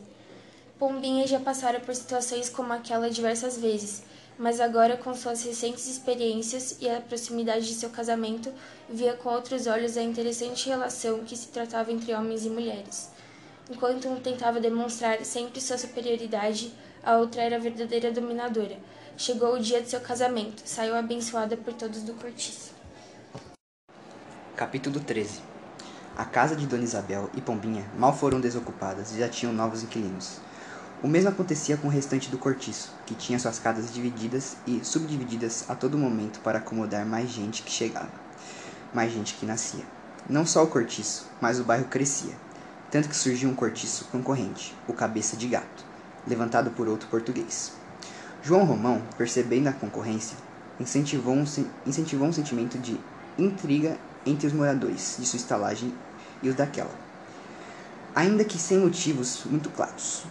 Pombinha 0.78 1.26
já 1.26 1.40
passara 1.40 1.80
por 1.80 1.96
situações 1.96 2.50
como 2.50 2.74
aquela 2.74 3.10
diversas 3.10 3.58
vezes, 3.58 4.04
mas 4.38 4.60
agora, 4.60 4.98
com 4.98 5.14
suas 5.14 5.42
recentes 5.46 5.88
experiências 5.88 6.76
e 6.82 6.90
a 6.90 7.00
proximidade 7.00 7.66
de 7.66 7.76
seu 7.76 7.90
casamento, 7.92 8.52
via 8.90 9.14
com 9.14 9.30
outros 9.30 9.68
olhos 9.68 9.96
a 9.96 10.02
interessante 10.02 10.68
relação 10.68 11.24
que 11.24 11.38
se 11.38 11.48
tratava 11.48 11.94
entre 11.94 12.14
homens 12.14 12.46
e 12.46 12.50
mulheres. 12.50 13.10
Enquanto 13.72 14.10
um 14.10 14.20
tentava 14.20 14.60
demonstrar 14.60 15.24
sempre 15.24 15.62
sua 15.62 15.78
superioridade, 15.78 16.74
a 17.04 17.18
outra 17.18 17.42
era 17.42 17.58
a 17.58 17.60
verdadeira 17.60 18.12
dominadora. 18.12 18.78
Chegou 19.18 19.56
o 19.56 19.60
dia 19.60 19.82
de 19.82 19.90
seu 19.90 20.00
casamento, 20.00 20.64
saiu 20.66 20.96
abençoada 20.96 21.58
por 21.58 21.74
todos 21.74 22.02
do 22.02 22.14
cortiço. 22.14 22.72
Capítulo 24.56 25.00
13 25.02 25.42
A 26.16 26.24
casa 26.24 26.56
de 26.56 26.66
Dona 26.66 26.84
Isabel 26.84 27.30
e 27.36 27.42
Pombinha 27.42 27.86
mal 27.98 28.16
foram 28.16 28.40
desocupadas 28.40 29.12
e 29.14 29.20
já 29.20 29.28
tinham 29.28 29.54
novos 29.54 29.84
inquilinos. 29.84 30.40
O 31.04 31.08
mesmo 31.08 31.30
acontecia 31.30 31.76
com 31.76 31.88
o 31.88 31.92
restante 31.92 32.32
do 32.32 32.38
cortiço, 32.38 32.94
que 33.06 33.14
tinha 33.14 33.38
suas 33.38 33.60
casas 33.60 33.94
divididas 33.94 34.56
e 34.66 34.84
subdivididas 34.86 35.70
a 35.70 35.76
todo 35.76 35.98
momento 35.98 36.40
para 36.40 36.60
acomodar 36.60 37.06
mais 37.06 37.30
gente 37.30 37.62
que 37.62 37.72
chegava, 37.72 38.14
mais 38.94 39.12
gente 39.12 39.34
que 39.34 39.46
nascia. 39.46 39.84
Não 40.30 40.46
só 40.46 40.64
o 40.64 40.68
cortiço, 40.68 41.30
mas 41.42 41.60
o 41.60 41.66
bairro 41.66 41.86
crescia, 41.86 42.34
tanto 42.90 43.10
que 43.10 43.16
surgiu 43.18 43.50
um 43.50 43.56
cortiço 43.56 44.06
concorrente, 44.06 44.74
o 44.88 44.94
Cabeça 44.94 45.36
de 45.36 45.50
Gato, 45.50 45.93
levantado 46.28 46.72
por 46.72 46.88
outro 46.88 47.08
português. 47.10 47.74
João 48.42 48.66
Romão, 48.66 49.02
percebendo 49.18 49.68
a 49.68 49.74
concorrência, 49.74 50.38
incentivou 50.80 51.34
um, 51.34 51.46
incentivou 51.86 52.28
um 52.28 52.34
sentimento 52.34 52.78
de 52.78 53.00
intriga 53.38 53.98
entre 54.26 54.48
os 54.48 54.54
moradores 54.54 55.18
de 55.20 55.26
sua 55.26 55.38
estalagem 55.38 55.94
e 56.42 56.50
os 56.50 56.56
daquela, 56.56 56.92
ainda 58.16 58.44
que 58.44 58.58
sem 58.58 58.80
motivos 58.80 59.44
muito 59.46 59.70
claros. 59.70 60.26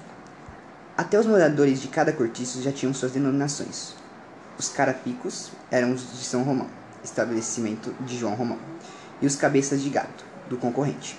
Até 0.97 1.19
os 1.19 1.27
moradores 1.27 1.81
de 1.81 1.89
cada 1.89 2.13
cortiço 2.13 2.63
já 2.63 2.71
tinham 2.71 2.93
suas 2.93 3.13
denominações. 3.13 3.95
Os 4.59 4.69
carapicos 4.69 5.51
eram 5.71 5.93
os 5.93 6.03
de 6.13 6.25
São 6.25 6.43
Romão, 6.43 6.69
estabelecimento 7.03 7.95
de 8.01 8.19
João 8.19 8.35
Romão, 8.35 8.59
e 9.21 9.27
os 9.27 9.35
cabeças 9.35 9.83
de 9.83 9.89
gado, 9.89 10.23
do 10.51 10.59
concorrente. 10.59 11.19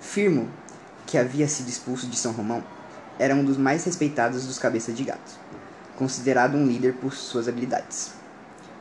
Firmo, 0.00 0.50
que 1.06 1.16
havia 1.16 1.48
sido 1.48 1.68
expulso 1.68 2.06
de 2.06 2.16
São 2.16 2.32
Romão, 2.32 2.62
era 3.18 3.34
um 3.34 3.44
dos 3.44 3.56
mais 3.56 3.84
respeitados 3.84 4.46
dos 4.46 4.58
cabeças 4.58 4.96
de 4.96 5.04
gado, 5.04 5.20
considerado 5.96 6.56
um 6.56 6.66
líder 6.66 6.94
por 6.94 7.12
suas 7.12 7.48
habilidades. 7.48 8.12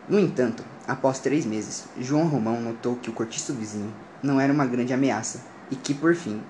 No 0.08 0.20
entanto, 0.20 0.63
após 0.88 1.20
três 1.20 1.46
meses, 1.46 1.86
João 2.00 2.27
Romão 2.27 2.62
notou 2.62 2.96
que 2.96 3.10
o 3.10 3.13
cortiço 3.13 3.54
vizinho 3.54 3.94
não 4.22 4.39
era 4.39 4.54
uma 4.54 4.65
grande 4.65 4.94
ameaça 4.94 5.42
e 5.72 5.75
que, 5.75 5.94
por 5.94 6.15
fim, 6.15 6.42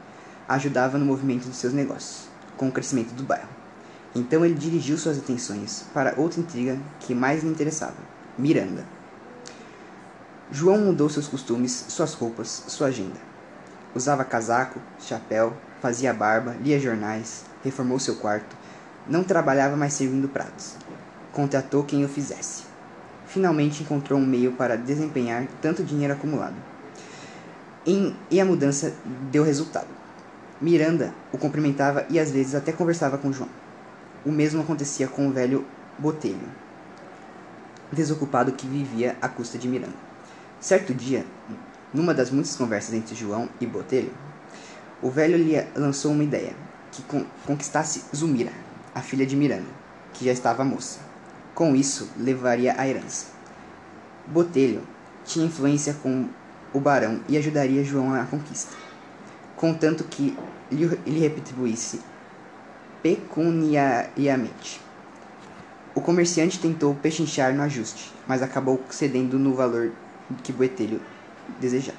ajudava 0.48 0.98
no 0.98 1.06
movimento 1.06 1.48
de 1.48 1.56
seus 1.56 1.74
negócios 1.74 2.28
com 2.58 2.68
o 2.68 2.72
crescimento 2.72 3.14
do 3.14 3.24
bairro. 3.24 3.50
Então 4.14 4.46
ele 4.46 4.56
dirigiu 4.56 4.98
suas 4.98 5.18
atenções 5.18 5.86
para 5.94 6.14
outra 6.18 6.40
intriga 6.40 6.80
que 7.02 7.14
mais 7.14 7.44
lhe 7.44 7.50
interessava: 7.50 7.98
Miranda. 8.38 8.86
João 10.52 10.78
mudou 10.78 11.10
seus 11.10 11.28
costumes, 11.28 11.86
suas 11.90 12.14
roupas, 12.14 12.64
sua 12.68 12.88
agenda. 12.88 13.20
Usava 13.94 14.24
casaco, 14.24 14.80
chapéu, 15.00 15.54
fazia 15.82 16.14
barba, 16.14 16.56
lia 16.62 16.80
jornais, 16.80 17.46
reformou 17.66 18.00
seu 18.00 18.16
quarto, 18.16 18.56
não 19.08 19.24
trabalhava 19.24 19.76
mais 19.76 19.94
servindo 19.94 20.30
pratos. 20.30 20.76
Contratou 21.34 21.84
quem 21.84 22.06
o 22.06 22.08
fizesse. 22.08 22.64
Finalmente 23.28 23.84
encontrou 23.84 24.18
um 24.20 24.26
meio 24.26 24.54
para 24.54 24.78
desempenhar 24.78 25.46
tanto 25.62 25.84
dinheiro 25.84 26.14
acumulado. 26.14 26.56
e 28.32 28.40
a 28.40 28.46
mudança 28.46 28.94
deu 29.30 29.44
resultado. 29.44 29.88
Miranda 30.62 31.14
o 31.34 31.38
cumprimentava 31.38 32.06
e 32.10 32.20
às 32.20 32.32
vezes 32.32 32.56
até 32.56 32.72
conversava 32.72 33.18
com 33.18 33.34
João. 33.34 33.50
O 34.26 34.32
mesmo 34.32 34.62
acontecia 34.62 35.08
com 35.08 35.28
o 35.28 35.32
velho 35.32 35.66
Botelho, 35.98 36.50
desocupado 37.92 38.52
que 38.52 38.68
vivia 38.68 39.16
à 39.22 39.30
custa 39.30 39.58
de 39.58 39.68
Miranda. 39.68 39.94
Certo 40.60 40.94
dia, 40.94 41.26
numa 41.94 42.14
das 42.14 42.30
muitas 42.32 42.56
conversas 42.56 42.94
entre 42.94 43.16
João 43.16 43.48
e 43.62 43.66
Botelho, 43.66 44.12
o 45.02 45.10
velho 45.10 45.38
lhe 45.38 45.56
lançou 45.76 46.12
uma 46.12 46.24
ideia, 46.24 46.54
que 47.04 47.26
conquistasse 47.46 48.04
Zumira, 48.16 48.52
a 48.94 49.02
filha 49.02 49.26
de 49.26 49.36
Miranda, 49.36 49.70
que 50.14 50.26
já 50.26 50.32
estava 50.32 50.64
moça. 50.64 51.00
Com 51.54 51.76
isso, 51.76 52.10
levaria 52.18 52.76
a 52.78 52.88
herança. 52.88 53.28
Botelho 54.28 54.82
tinha 55.24 55.46
influência 55.46 55.94
com 55.94 56.28
o 56.74 56.80
barão 56.80 57.22
e 57.30 57.38
ajudaria 57.38 57.84
João 57.84 58.14
à 58.14 58.26
conquista 58.26 58.86
contanto 59.56 60.04
que 60.04 60.38
lhe, 60.72 61.20
retribuísse 61.20 62.02
pecuniariamente. 63.02 64.82
O 65.94 66.02
comerciante 66.02 66.60
tentou 66.60 66.94
pechinchar 66.96 67.54
no 67.54 67.62
ajuste, 67.62 68.14
mas 68.28 68.42
acabou 68.42 68.84
cedendo 68.90 69.40
no 69.40 69.56
valor 69.56 69.92
que 70.44 70.52
Boetelho 70.52 71.02
desejava. 71.60 71.98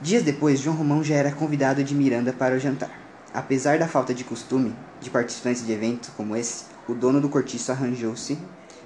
Dias 0.00 0.22
depois, 0.22 0.60
João 0.60 0.76
Romão 0.76 1.04
já 1.04 1.14
era 1.14 1.32
convidado 1.32 1.82
de 1.84 1.94
Miranda 1.94 2.32
para 2.32 2.54
o 2.54 2.58
jantar. 2.58 3.07
Apesar 3.32 3.78
da 3.78 3.86
falta 3.86 4.14
de 4.14 4.24
costume 4.24 4.74
de 5.00 5.10
participantes 5.10 5.64
de 5.64 5.72
eventos 5.72 6.08
como 6.10 6.34
esse, 6.34 6.64
o 6.88 6.94
dono 6.94 7.20
do 7.20 7.28
cortiço 7.28 7.70
arranjou-se 7.70 8.38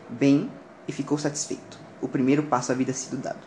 bem 0.08 0.50
e 0.86 0.92
ficou 0.92 1.16
satisfeito. 1.16 1.78
O 2.00 2.08
primeiro 2.08 2.42
passo 2.42 2.72
havia 2.72 2.92
sido 2.92 3.16
dado. 3.16 3.38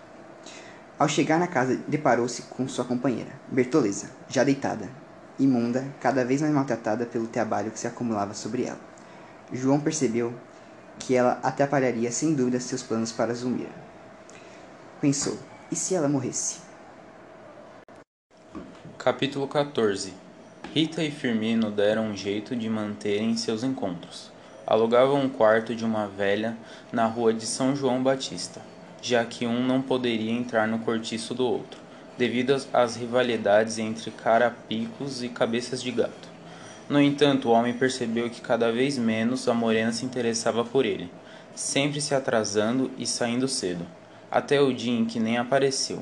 Ao 0.97 1.09
chegar 1.09 1.37
na 1.37 1.47
casa, 1.47 1.75
deparou-se 1.87 2.43
com 2.43 2.67
sua 2.69 2.85
companheira, 2.85 3.31
Bertoleza, 3.49 4.09
já 4.29 4.45
deitada, 4.45 4.89
imunda, 5.37 5.85
cada 5.99 6.23
vez 6.23 6.41
mais 6.41 6.53
maltratada 6.53 7.05
pelo 7.05 7.27
trabalho 7.27 7.71
que 7.71 7.79
se 7.79 7.87
acumulava 7.87 8.33
sobre 8.33 8.63
ela. 8.63 8.79
João 9.51 9.81
percebeu 9.81 10.33
que 10.97 11.13
ela 11.13 11.39
atrapalharia 11.43 12.09
sem 12.09 12.33
dúvida 12.33 12.61
seus 12.61 12.81
planos 12.81 13.11
para 13.11 13.33
Zulmira. 13.33 13.75
Pensou: 15.01 15.37
e 15.69 15.75
se 15.75 15.93
ela 15.93 16.07
morresse? 16.07 16.59
Capítulo 18.97 19.47
14 19.49 20.24
Rita 20.75 21.01
e 21.01 21.09
Firmino 21.09 21.71
deram 21.71 22.09
um 22.09 22.17
jeito 22.17 22.55
de 22.55 22.69
manterem 22.69 23.35
seus 23.37 23.63
encontros. 23.63 24.29
Alugavam 24.67 25.21
um 25.21 25.29
quarto 25.29 25.73
de 25.73 25.85
uma 25.85 26.05
velha 26.05 26.55
na 26.91 27.05
rua 27.05 27.33
de 27.33 27.45
São 27.47 27.75
João 27.75 28.03
Batista 28.03 28.61
já 29.05 29.23
que 29.23 29.45
um 29.45 29.63
não 29.63 29.83
poderia 29.83 30.31
entrar 30.31 30.67
no 30.67 30.79
cortiço 30.79 31.35
do 31.35 31.45
outro, 31.45 31.79
devido 32.17 32.59
às 32.73 32.95
rivalidades 32.95 33.77
entre 33.77 34.09
carapicos 34.09 35.21
e 35.21 35.29
cabeças 35.29 35.83
de 35.83 35.91
gato. 35.91 36.27
No 36.89 36.99
entanto, 36.99 37.47
o 37.47 37.51
homem 37.51 37.73
percebeu 37.73 38.31
que 38.31 38.41
cada 38.41 38.71
vez 38.71 38.97
menos 38.97 39.47
a 39.47 39.53
morena 39.53 39.91
se 39.91 40.05
interessava 40.05 40.65
por 40.65 40.87
ele, 40.87 41.11
sempre 41.53 42.01
se 42.01 42.15
atrasando 42.15 42.89
e 42.97 43.05
saindo 43.05 43.47
cedo, 43.47 43.85
até 44.31 44.59
o 44.59 44.73
dia 44.73 44.97
em 44.97 45.05
que 45.05 45.19
nem 45.19 45.37
apareceu. 45.37 46.01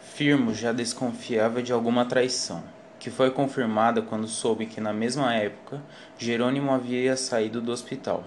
Firmo 0.00 0.52
já 0.52 0.72
desconfiava 0.72 1.62
de 1.62 1.72
alguma 1.72 2.04
traição, 2.04 2.64
que 3.04 3.10
foi 3.10 3.30
confirmada 3.30 4.00
quando 4.00 4.26
soube 4.26 4.64
que 4.64 4.80
na 4.80 4.90
mesma 4.90 5.34
época 5.34 5.82
Jerônimo 6.16 6.72
havia 6.72 7.18
saído 7.18 7.60
do 7.60 7.70
hospital. 7.70 8.24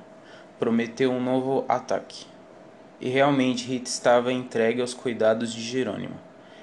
Prometeu 0.60 1.12
um 1.12 1.19
novo 1.19 1.65
ataque. 1.67 2.27
E 3.01 3.10
realmente 3.10 3.65
Rita 3.65 3.89
estava 3.89 4.31
entregue 4.31 4.79
aos 4.79 4.93
cuidados 4.93 5.51
de 5.51 5.63
Jerônimo, 5.63 6.13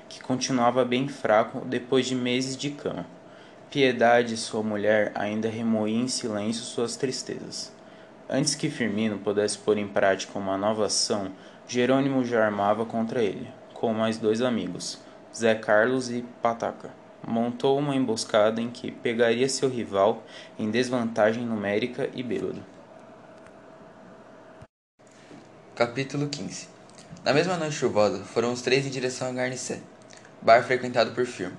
que 0.08 0.22
continuava 0.22 0.84
bem 0.84 1.08
fraco 1.08 1.62
depois 1.66 2.06
de 2.06 2.14
meses 2.14 2.56
de 2.56 2.70
cama. 2.70 3.04
Piedade, 3.68 4.36
sua 4.36 4.62
mulher, 4.62 5.10
ainda 5.16 5.48
remoía 5.48 5.98
em 6.00 6.06
silêncio 6.06 6.62
suas 6.62 6.94
tristezas. 6.94 7.72
Antes 8.30 8.54
que 8.54 8.70
Firmino 8.70 9.18
pudesse 9.18 9.58
pôr 9.58 9.76
em 9.76 9.88
prática 9.88 10.38
uma 10.38 10.56
nova 10.56 10.86
ação, 10.86 11.32
Jerônimo 11.66 12.24
já 12.24 12.44
armava 12.44 12.86
contra 12.86 13.24
ele, 13.24 13.48
com 13.72 13.92
mais 13.92 14.18
dois 14.18 14.40
amigos, 14.40 15.00
Zé 15.34 15.56
Carlos 15.56 16.12
e 16.12 16.24
Pataca. 16.40 17.02
Montou 17.26 17.78
uma 17.78 17.96
emboscada 17.96 18.60
em 18.60 18.70
que 18.70 18.90
pegaria 18.90 19.48
seu 19.48 19.68
rival 19.68 20.22
em 20.58 20.70
desvantagem 20.70 21.44
numérica 21.44 22.10
e 22.14 22.22
bêbado. 22.22 22.62
Capítulo 25.74 26.28
15 26.28 26.68
Na 27.24 27.32
mesma 27.32 27.56
noite 27.56 27.74
chuvosa, 27.74 28.24
foram 28.24 28.52
os 28.52 28.62
três 28.62 28.86
em 28.86 28.90
direção 28.90 29.28
a 29.28 29.32
Garnicé, 29.32 29.80
bar 30.40 30.62
frequentado 30.62 31.12
por 31.12 31.26
Firmo. 31.26 31.56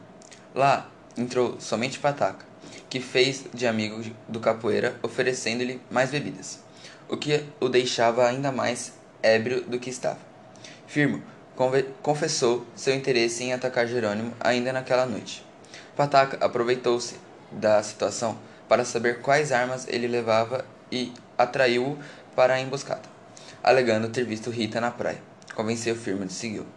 Lá, 0.54 0.90
entrou 1.18 1.60
somente 1.60 2.00
Pataca, 2.00 2.46
que 2.90 3.00
fez 3.00 3.46
de 3.54 3.68
amigo 3.68 4.02
do 4.28 4.40
capoeira, 4.40 4.98
oferecendo-lhe 5.04 5.82
mais 5.90 6.12
bebidas, 6.12 6.64
o 7.10 7.18
que 7.18 7.44
o 7.60 7.68
deixava 7.68 8.26
ainda 8.26 8.52
mais 8.52 8.94
ébrio 9.22 9.62
do 9.62 9.80
que 9.80 9.90
estava. 9.90 10.20
Firmo 10.88 11.22
confessou 12.02 12.66
seu 12.76 12.94
interesse 12.94 13.44
em 13.44 13.54
atacar 13.54 13.88
Jerônimo 13.88 14.34
ainda 14.40 14.74
naquela 14.74 15.06
noite. 15.06 15.45
Pataca 15.96 16.44
aproveitou-se 16.46 17.16
da 17.52 17.82
situação 17.82 18.38
para 18.68 18.84
saber 18.84 19.22
quais 19.22 19.52
armas 19.52 19.88
ele 19.88 20.08
levava 20.08 20.66
e 20.92 21.14
atraiu-o 21.38 21.98
para 22.36 22.56
a 22.56 22.60
emboscada, 22.60 23.04
alegando 23.64 24.10
ter 24.10 24.26
visto 24.26 24.50
Rita 24.50 24.82
na 24.82 24.92
praia. 24.92 25.22
Convenceu 25.56 25.96
Firmo 25.96 26.26
de 26.26 26.34
segui-lo. 26.34 26.68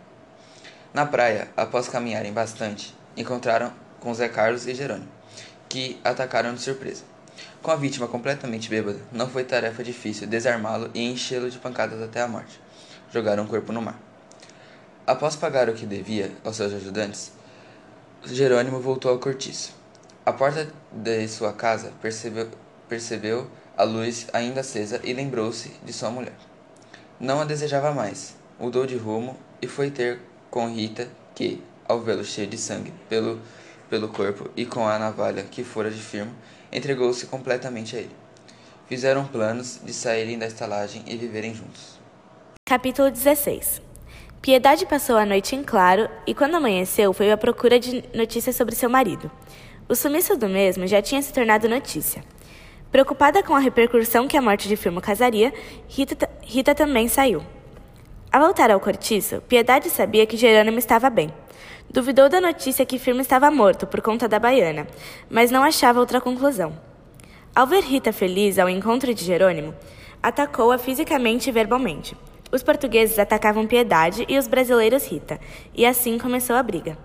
Na 0.95 1.05
praia, 1.05 1.49
após 1.57 1.89
caminharem 1.89 2.33
bastante, 2.33 2.95
encontraram 3.17 3.73
com 3.99 4.15
Zé 4.15 4.29
Carlos 4.29 4.67
e 4.67 4.75
Jerônimo, 4.75 5.09
que 5.69 5.99
atacaram 6.05 6.55
de 6.55 6.61
surpresa. 6.61 7.03
Com 7.61 7.73
a 7.73 7.77
vítima 7.77 8.07
completamente 8.07 8.71
bêbada, 8.71 9.01
não 9.11 9.29
foi 9.29 9.43
tarefa 9.43 9.83
difícil 9.83 10.29
desarmá-lo 10.29 10.91
e 10.95 11.11
enchê-lo 11.11 11.51
de 11.51 11.59
pancadas 11.59 12.01
até 12.01 12.21
a 12.21 12.29
morte. 12.29 12.61
Jogaram 13.13 13.45
o 13.45 13.49
corpo 13.49 13.73
no 13.73 13.83
mar. 13.83 13.99
Após 15.07 15.35
pagar 15.35 15.69
o 15.69 15.75
que 15.75 15.87
devia 15.87 16.33
aos 16.45 16.57
seus 16.57 16.73
ajudantes, 16.73 17.33
Jerônimo 18.25 18.81
voltou 18.81 19.11
ao 19.11 19.19
cortiço. 19.19 19.75
À 20.25 20.33
porta 20.33 20.69
de 20.93 21.29
sua 21.29 21.53
casa, 21.53 21.93
percebeu, 22.03 22.49
percebeu 22.89 23.49
a 23.77 23.85
luz 23.85 24.27
ainda 24.33 24.61
acesa 24.61 25.01
e 25.05 25.13
lembrou-se 25.13 25.73
de 25.85 25.93
sua 25.93 26.11
mulher. 26.11 26.35
Não 27.19 27.41
a 27.41 27.45
desejava 27.45 27.93
mais. 27.93 28.37
Mudou 28.59 28.87
de 28.87 28.97
rumo 28.97 29.37
e 29.63 29.67
foi 29.67 29.91
ter 29.91 30.21
com 30.51 30.69
Rita, 30.69 31.09
que, 31.35 31.63
ao 31.87 32.01
vê-lo 32.01 32.25
cheio 32.25 32.49
de 32.49 32.59
sangue 32.59 32.93
pelo 33.09 33.41
pelo 33.89 34.09
corpo 34.09 34.51
e 34.57 34.67
com 34.67 34.87
a 34.87 34.99
navalha 34.99 35.43
que 35.43 35.65
fora 35.65 35.91
de 35.91 36.01
firmo, 36.01 36.33
entregou-se 36.73 37.27
completamente 37.27 37.97
a 37.97 38.01
ele. 38.01 38.15
Fizeram 38.87 39.27
planos 39.27 39.81
de 39.83 39.93
saírem 39.93 40.39
da 40.39 40.47
estalagem 40.47 41.03
e 41.07 41.17
viverem 41.17 41.55
juntos. 41.55 41.99
Capítulo 42.67 43.11
16 43.11 43.88
Piedade 44.41 44.87
passou 44.87 45.17
a 45.17 45.27
noite 45.27 45.57
em 45.57 45.65
claro 45.65 46.09
e, 46.27 46.33
quando 46.33 46.55
amanheceu, 46.55 47.13
foi 47.13 47.31
à 47.31 47.37
procura 47.37 47.79
de 47.79 48.05
notícias 48.15 48.55
sobre 48.55 48.75
seu 48.75 48.89
marido. 48.89 49.31
O 49.89 49.95
sumiço 49.95 50.37
do 50.37 50.49
mesmo 50.49 50.87
já 50.87 51.03
tinha 51.03 51.21
se 51.21 51.33
tornado 51.33 51.69
notícia. 51.69 52.23
Preocupada 52.91 53.43
com 53.43 53.55
a 53.55 53.59
repercussão 53.59 54.29
que 54.29 54.37
a 54.37 54.43
morte 54.43 54.69
de 54.69 54.77
Firmo 54.77 55.01
causaria, 55.01 55.53
Rita, 55.89 56.31
Rita 56.41 56.75
também 56.75 57.09
saiu. 57.09 57.43
Ao 58.33 58.41
voltar 58.41 58.71
ao 58.71 58.81
cortiço, 58.81 59.43
Piedade 59.43 59.91
sabia 59.91 60.25
que 60.25 60.37
Jerônimo 60.37 60.79
estava 60.79 61.11
bem. 61.11 61.33
Duvidou 61.91 62.29
da 62.29 62.41
notícia 62.41 62.87
que 62.87 62.99
Firmo 62.99 63.21
estava 63.21 63.51
morto 63.51 63.87
por 63.87 64.01
conta 64.01 64.29
da 64.29 64.39
baiana, 64.39 64.87
mas 65.29 65.51
não 65.51 65.65
achava 65.65 66.01
outra 66.01 66.21
conclusão. 66.21 66.79
Ao 67.55 67.67
ver 67.67 67.83
Rita 67.83 68.13
feliz 68.13 68.59
ao 68.59 68.69
encontro 68.69 69.13
de 69.13 69.25
Jerônimo, 69.25 69.75
atacou-a 70.23 70.79
fisicamente 70.79 71.49
e 71.49 71.53
verbalmente. 71.53 72.17
Os 72.51 72.63
portugueses 72.63 73.19
atacavam 73.19 73.67
Piedade 73.67 74.25
e 74.29 74.39
os 74.39 74.47
brasileiros 74.47 75.07
Rita, 75.07 75.39
e 75.75 75.85
assim 75.85 76.19
começou 76.19 76.57
a 76.57 76.63
briga. 76.63 76.97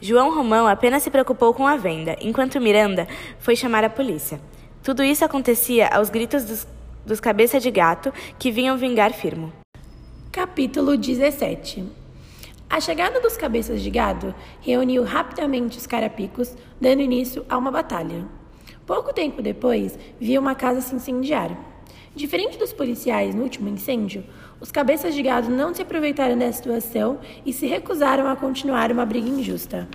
João 0.00 0.34
Romão 0.34 0.66
apenas 0.66 1.02
se 1.02 1.10
preocupou 1.10 1.52
com 1.52 1.66
a 1.66 1.76
venda, 1.76 2.16
enquanto 2.20 2.60
Miranda 2.60 3.06
foi 3.38 3.54
chamar 3.54 3.84
a 3.84 3.90
polícia. 3.90 4.40
Tudo 4.82 5.02
isso 5.02 5.24
acontecia 5.24 5.88
aos 5.88 6.08
gritos 6.08 6.44
dos, 6.44 6.66
dos 7.04 7.20
cabeça 7.20 7.60
de 7.60 7.70
gato 7.70 8.12
que 8.38 8.50
vinham 8.50 8.78
vingar 8.78 9.12
Firmo. 9.12 9.52
Capítulo 10.32 10.96
17 10.96 11.98
a 12.70 12.80
chegada 12.80 13.18
dos 13.18 13.34
cabeças 13.34 13.80
de 13.80 13.88
gado 13.88 14.34
reuniu 14.60 15.02
rapidamente 15.02 15.78
os 15.78 15.86
carapicos, 15.86 16.54
dando 16.78 17.00
início 17.00 17.42
a 17.48 17.56
uma 17.56 17.70
batalha. 17.70 18.26
Pouco 18.84 19.10
tempo 19.10 19.40
depois, 19.40 19.98
viu 20.20 20.38
uma 20.38 20.54
casa 20.54 20.82
se 20.82 20.94
incendiar. 20.94 21.56
Diferente 22.14 22.58
dos 22.58 22.72
policiais 22.74 23.34
no 23.34 23.42
último 23.42 23.70
incêndio, 23.70 24.22
os 24.60 24.72
cabeças 24.72 25.14
de 25.14 25.22
gado 25.22 25.48
não 25.50 25.72
se 25.72 25.82
aproveitaram 25.82 26.36
da 26.36 26.50
situação 26.50 27.18
e 27.46 27.52
se 27.52 27.66
recusaram 27.66 28.26
a 28.28 28.34
continuar 28.34 28.90
uma 28.90 29.06
briga 29.06 29.28
injusta. 29.28 29.86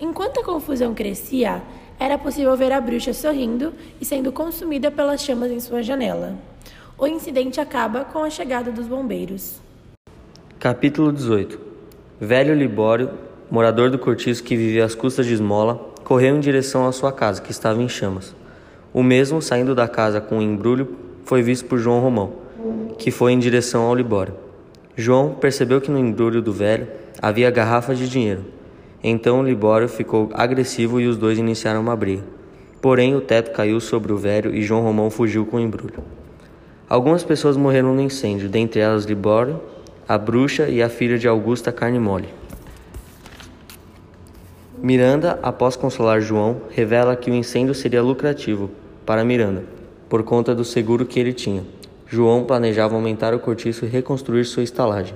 Enquanto 0.00 0.40
a 0.40 0.44
confusão 0.44 0.94
crescia, 0.94 1.62
era 1.98 2.18
possível 2.18 2.54
ver 2.56 2.72
a 2.72 2.80
bruxa 2.80 3.12
sorrindo 3.12 3.72
e 4.00 4.04
sendo 4.04 4.30
consumida 4.32 4.90
pelas 4.90 5.22
chamas 5.22 5.50
em 5.50 5.60
sua 5.60 5.82
janela. 5.82 6.36
O 6.98 7.06
incidente 7.06 7.60
acaba 7.60 8.04
com 8.04 8.22
a 8.22 8.30
chegada 8.30 8.70
dos 8.70 8.86
bombeiros. 8.86 9.60
Capítulo 10.58 11.12
18 11.12 11.58
Velho 12.20 12.54
Libório, 12.54 13.10
morador 13.50 13.90
do 13.90 13.98
cortiço 13.98 14.44
que 14.44 14.56
vivia 14.56 14.84
às 14.84 14.94
custas 14.94 15.26
de 15.26 15.34
esmola, 15.34 15.92
correu 16.04 16.36
em 16.36 16.40
direção 16.40 16.86
à 16.86 16.92
sua 16.92 17.10
casa, 17.10 17.40
que 17.40 17.50
estava 17.50 17.82
em 17.82 17.88
chamas. 17.88 18.34
O 18.92 19.02
mesmo, 19.02 19.40
saindo 19.40 19.74
da 19.74 19.88
casa 19.88 20.20
com 20.20 20.36
um 20.38 20.42
embrulho, 20.42 20.96
foi 21.24 21.42
visto 21.42 21.64
por 21.64 21.78
João 21.78 22.00
Romão, 22.00 22.41
que 22.98 23.10
foi 23.10 23.32
em 23.32 23.38
direção 23.38 23.82
ao 23.82 23.94
Libório. 23.94 24.34
João 24.96 25.34
percebeu 25.34 25.80
que 25.80 25.90
no 25.90 25.98
embrulho 25.98 26.42
do 26.42 26.52
velho 26.52 26.86
havia 27.20 27.50
garrafas 27.50 27.98
de 27.98 28.08
dinheiro. 28.08 28.44
Então 29.02 29.40
o 29.40 29.44
Libório 29.44 29.88
ficou 29.88 30.30
agressivo 30.32 31.00
e 31.00 31.06
os 31.06 31.16
dois 31.16 31.38
iniciaram 31.38 31.80
uma 31.80 31.96
briga. 31.96 32.22
Porém, 32.80 33.14
o 33.14 33.20
teto 33.20 33.52
caiu 33.52 33.80
sobre 33.80 34.12
o 34.12 34.16
velho 34.16 34.54
e 34.54 34.62
João 34.62 34.82
Romão 34.82 35.10
fugiu 35.10 35.46
com 35.46 35.56
o 35.56 35.60
embrulho. 35.60 36.02
Algumas 36.88 37.24
pessoas 37.24 37.56
morreram 37.56 37.94
no 37.94 38.00
incêndio, 38.02 38.48
dentre 38.48 38.80
elas 38.80 39.04
Libório, 39.04 39.60
a 40.06 40.18
bruxa 40.18 40.68
e 40.68 40.82
a 40.82 40.88
filha 40.88 41.16
de 41.16 41.26
Augusta 41.26 41.72
Carne 41.72 41.98
Mole. 41.98 42.28
Miranda, 44.82 45.38
após 45.42 45.76
consolar 45.76 46.20
João, 46.20 46.62
revela 46.70 47.14
que 47.14 47.30
o 47.30 47.34
incêndio 47.34 47.72
seria 47.72 48.02
lucrativo 48.02 48.68
para 49.06 49.24
Miranda, 49.24 49.64
por 50.08 50.24
conta 50.24 50.54
do 50.54 50.64
seguro 50.64 51.06
que 51.06 51.20
ele 51.20 51.32
tinha. 51.32 51.62
João 52.12 52.44
planejava 52.44 52.94
aumentar 52.94 53.32
o 53.32 53.38
cortiço 53.38 53.86
e 53.86 53.88
reconstruir 53.88 54.44
sua 54.44 54.62
estalagem. 54.62 55.14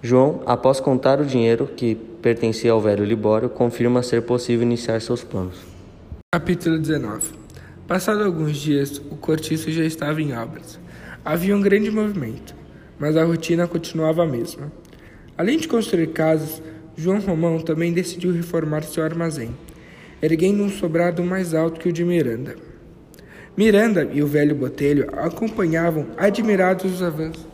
João, 0.00 0.40
após 0.46 0.78
contar 0.78 1.20
o 1.20 1.24
dinheiro 1.26 1.66
que 1.66 1.96
pertencia 1.96 2.70
ao 2.70 2.80
velho 2.80 3.04
Libório, 3.04 3.48
confirma 3.48 4.00
ser 4.00 4.22
possível 4.22 4.62
iniciar 4.62 5.00
seus 5.00 5.24
planos. 5.24 5.56
Capítulo 6.32 6.78
19 6.78 7.32
Passado 7.88 8.22
alguns 8.22 8.56
dias, 8.56 8.98
o 9.10 9.16
cortiço 9.16 9.68
já 9.72 9.82
estava 9.82 10.22
em 10.22 10.32
obras. 10.32 10.78
Havia 11.24 11.56
um 11.56 11.60
grande 11.60 11.90
movimento 11.90 12.54
mas 12.96 13.16
a 13.16 13.24
rotina 13.24 13.66
continuava 13.66 14.22
a 14.22 14.26
mesma. 14.26 14.72
Além 15.36 15.58
de 15.58 15.66
construir 15.66 16.12
casas, 16.12 16.62
João 16.96 17.18
Romão 17.18 17.58
também 17.58 17.92
decidiu 17.92 18.32
reformar 18.32 18.84
seu 18.84 19.02
armazém, 19.02 19.50
erguendo 20.22 20.62
um 20.62 20.70
sobrado 20.70 21.24
mais 21.24 21.52
alto 21.52 21.80
que 21.80 21.88
o 21.88 21.92
de 21.92 22.04
Miranda. 22.04 22.54
Miranda 23.56 24.08
e 24.12 24.22
o 24.22 24.26
velho 24.26 24.54
Botelho 24.54 25.08
acompanhavam 25.16 26.06
admirados 26.16 26.92
os 26.92 27.02
avanços 27.02 27.53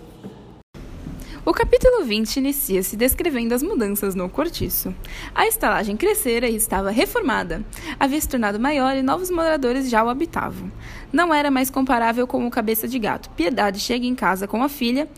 o 1.51 1.53
capítulo 1.53 2.05
20 2.05 2.37
inicia-se 2.37 2.97
descrevendo 2.97 3.53
as 3.53 3.61
mudanças 3.61 4.15
no 4.15 4.29
cortiço. 4.29 4.95
A 5.35 5.49
estalagem 5.49 5.97
crescera 5.97 6.49
e 6.49 6.55
estava 6.55 6.93
reformada. 6.93 7.65
Havia 7.99 8.21
se 8.21 8.29
tornado 8.29 8.61
maior 8.61 8.97
e 8.97 9.03
novos 9.03 9.33
moradores 9.33 9.91
já 9.91 10.05
o 10.05 10.09
habitavam. 10.09 10.71
Não 11.13 11.35
era 11.35 11.51
mais 11.51 11.69
comparável 11.69 12.25
com 12.25 12.47
o 12.47 12.51
cabeça 12.53 12.87
de 12.87 13.01
gato. 13.01 13.31
Piedade 13.31 13.81
chega 13.81 14.07
em 14.07 14.15
casa 14.15 14.47
com 14.47 14.63
a 14.63 14.69
filha 14.69 15.09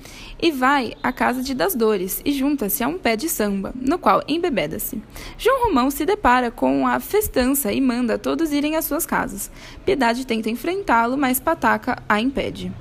e 0.40 0.50
vai 0.50 0.94
à 1.02 1.12
casa 1.12 1.42
de 1.42 1.52
Das 1.52 1.74
Dores 1.74 2.22
e 2.24 2.32
junta-se 2.32 2.82
a 2.82 2.88
um 2.88 2.96
pé 2.96 3.14
de 3.14 3.28
samba, 3.28 3.74
no 3.78 3.98
qual 3.98 4.22
embebeda-se. 4.26 5.02
João 5.36 5.66
Romão 5.66 5.90
se 5.90 6.06
depara 6.06 6.50
com 6.50 6.86
a 6.86 6.98
festança 6.98 7.70
e 7.70 7.78
manda 7.78 8.16
todos 8.16 8.52
irem 8.52 8.74
às 8.74 8.86
suas 8.86 9.04
casas. 9.04 9.50
Piedade 9.84 10.26
tenta 10.26 10.48
enfrentá-lo, 10.48 11.18
mas 11.18 11.38
Pataca 11.38 12.02
a 12.08 12.18
impede. 12.18 12.72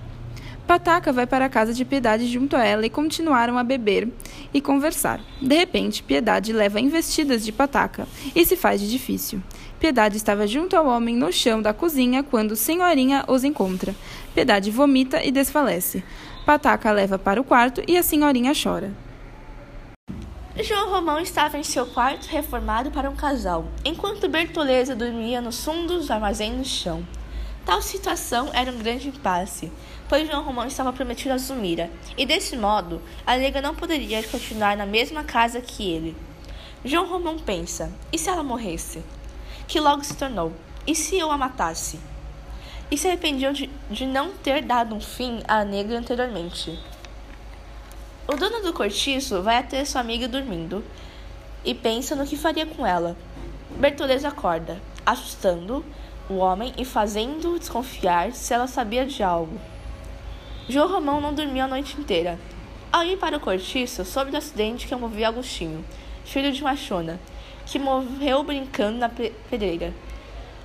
Pataca 0.71 1.11
vai 1.11 1.27
para 1.27 1.43
a 1.43 1.49
casa 1.49 1.73
de 1.73 1.83
Piedade 1.83 2.27
junto 2.27 2.55
a 2.55 2.63
ela 2.63 2.85
e 2.85 2.89
continuaram 2.89 3.57
a 3.57 3.63
beber 3.63 4.07
e 4.53 4.61
conversar. 4.61 5.19
De 5.41 5.53
repente, 5.53 6.01
Piedade 6.01 6.53
leva 6.53 6.79
investidas 6.79 7.43
de 7.43 7.51
Pataca 7.51 8.07
e 8.33 8.45
se 8.45 8.55
faz 8.55 8.79
de 8.79 8.89
difícil. 8.89 9.43
Piedade 9.81 10.15
estava 10.15 10.47
junto 10.47 10.77
ao 10.77 10.87
homem 10.87 11.13
no 11.13 11.29
chão 11.29 11.61
da 11.61 11.73
cozinha 11.73 12.23
quando 12.23 12.55
Senhorinha 12.55 13.25
os 13.27 13.43
encontra. 13.43 13.93
Piedade 14.33 14.71
vomita 14.71 15.21
e 15.21 15.29
desfalece. 15.29 16.05
Pataca 16.45 16.89
leva 16.89 17.19
para 17.19 17.41
o 17.41 17.43
quarto 17.43 17.83
e 17.85 17.97
a 17.97 18.01
Senhorinha 18.01 18.53
chora. 18.53 18.93
João 20.63 20.89
Romão 20.89 21.19
estava 21.19 21.57
em 21.57 21.63
seu 21.63 21.85
quarto 21.85 22.27
reformado 22.27 22.91
para 22.91 23.09
um 23.09 23.15
casal, 23.17 23.65
enquanto 23.83 24.29
Bertoleza 24.29 24.95
dormia 24.95 25.41
nos 25.41 25.65
fundos 25.65 26.07
do 26.07 26.13
armazém 26.13 26.53
no 26.53 26.63
chão. 26.63 27.05
Tal 27.65 27.81
situação 27.81 28.49
era 28.53 28.71
um 28.71 28.77
grande 28.77 29.09
impasse, 29.09 29.71
pois 30.11 30.27
João 30.27 30.43
Romão 30.43 30.67
estava 30.67 30.91
prometido 30.91 31.33
a 31.33 31.37
Zumira, 31.37 31.89
e 32.17 32.25
desse 32.25 32.57
modo 32.57 33.01
a 33.25 33.37
nega 33.37 33.61
não 33.61 33.73
poderia 33.73 34.21
continuar 34.23 34.75
na 34.75 34.85
mesma 34.85 35.23
casa 35.23 35.61
que 35.61 35.89
ele. 35.89 36.17
João 36.83 37.07
Romão 37.07 37.39
pensa: 37.39 37.89
e 38.11 38.17
se 38.17 38.29
ela 38.29 38.43
morresse? 38.43 39.01
Que 39.69 39.79
logo 39.79 40.03
se 40.03 40.13
tornou: 40.17 40.51
e 40.85 40.93
se 40.93 41.17
eu 41.17 41.31
a 41.31 41.37
matasse? 41.37 41.97
E 42.91 42.97
se 42.97 43.07
arrependiam 43.07 43.53
de, 43.53 43.69
de 43.89 44.05
não 44.05 44.31
ter 44.31 44.61
dado 44.61 44.93
um 44.93 44.99
fim 44.99 45.39
à 45.47 45.63
negra 45.63 45.97
anteriormente. 45.97 46.77
O 48.27 48.35
dono 48.35 48.61
do 48.61 48.73
cortiço 48.73 49.41
vai 49.41 49.59
até 49.59 49.85
sua 49.85 50.01
amiga 50.01 50.27
dormindo 50.27 50.83
e 51.63 51.73
pensa 51.73 52.17
no 52.17 52.27
que 52.27 52.35
faria 52.35 52.65
com 52.65 52.85
ela. 52.85 53.15
Bertoleza 53.77 54.27
acorda, 54.27 54.77
assustando 55.05 55.85
o 56.29 56.33
homem 56.35 56.73
e 56.77 56.83
fazendo 56.83 57.57
desconfiar 57.57 58.33
se 58.33 58.53
ela 58.53 58.67
sabia 58.67 59.05
de 59.05 59.23
algo. 59.23 59.57
João 60.69 60.87
Romão 60.87 61.19
não 61.19 61.33
dormiu 61.33 61.63
a 61.63 61.67
noite 61.67 61.99
inteira. 61.99 62.39
Ao 62.91 63.03
ir 63.03 63.17
para 63.17 63.37
o 63.37 63.39
cortiço, 63.39 64.05
soube 64.05 64.31
do 64.31 64.37
acidente 64.37 64.85
que 64.85 64.93
envolvia 64.93 65.27
Agostinho, 65.27 65.83
filho 66.23 66.51
de 66.51 66.61
Machona, 66.61 67.19
que 67.65 67.79
morreu 67.79 68.43
brincando 68.43 68.99
na 68.99 69.09
pedreira. 69.09 69.93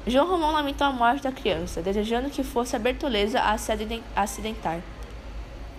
João 0.07 0.29
Romão 0.29 0.53
lamentou 0.53 0.87
a 0.87 0.93
morte 0.93 1.23
da 1.23 1.33
criança, 1.33 1.81
desejando 1.81 2.31
que 2.31 2.45
fosse 2.45 2.77
a 2.77 2.79
Bertoleza 2.79 3.41
a 3.41 3.57
se 3.57 3.73
acidentar. 4.15 4.81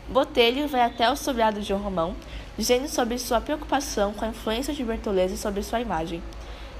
Botelho 0.09 0.67
vai 0.67 0.81
até 0.81 1.09
o 1.11 1.15
sobrado 1.15 1.59
de 1.59 1.67
João 1.67 1.81
Romão, 1.81 2.15
dizendo 2.57 2.87
sobre 2.87 3.19
sua 3.19 3.39
preocupação 3.39 4.13
com 4.13 4.25
a 4.25 4.29
influência 4.29 4.73
de 4.73 4.83
Bertoleza 4.83 5.37
sobre 5.37 5.61
sua 5.61 5.79
imagem. 5.79 6.23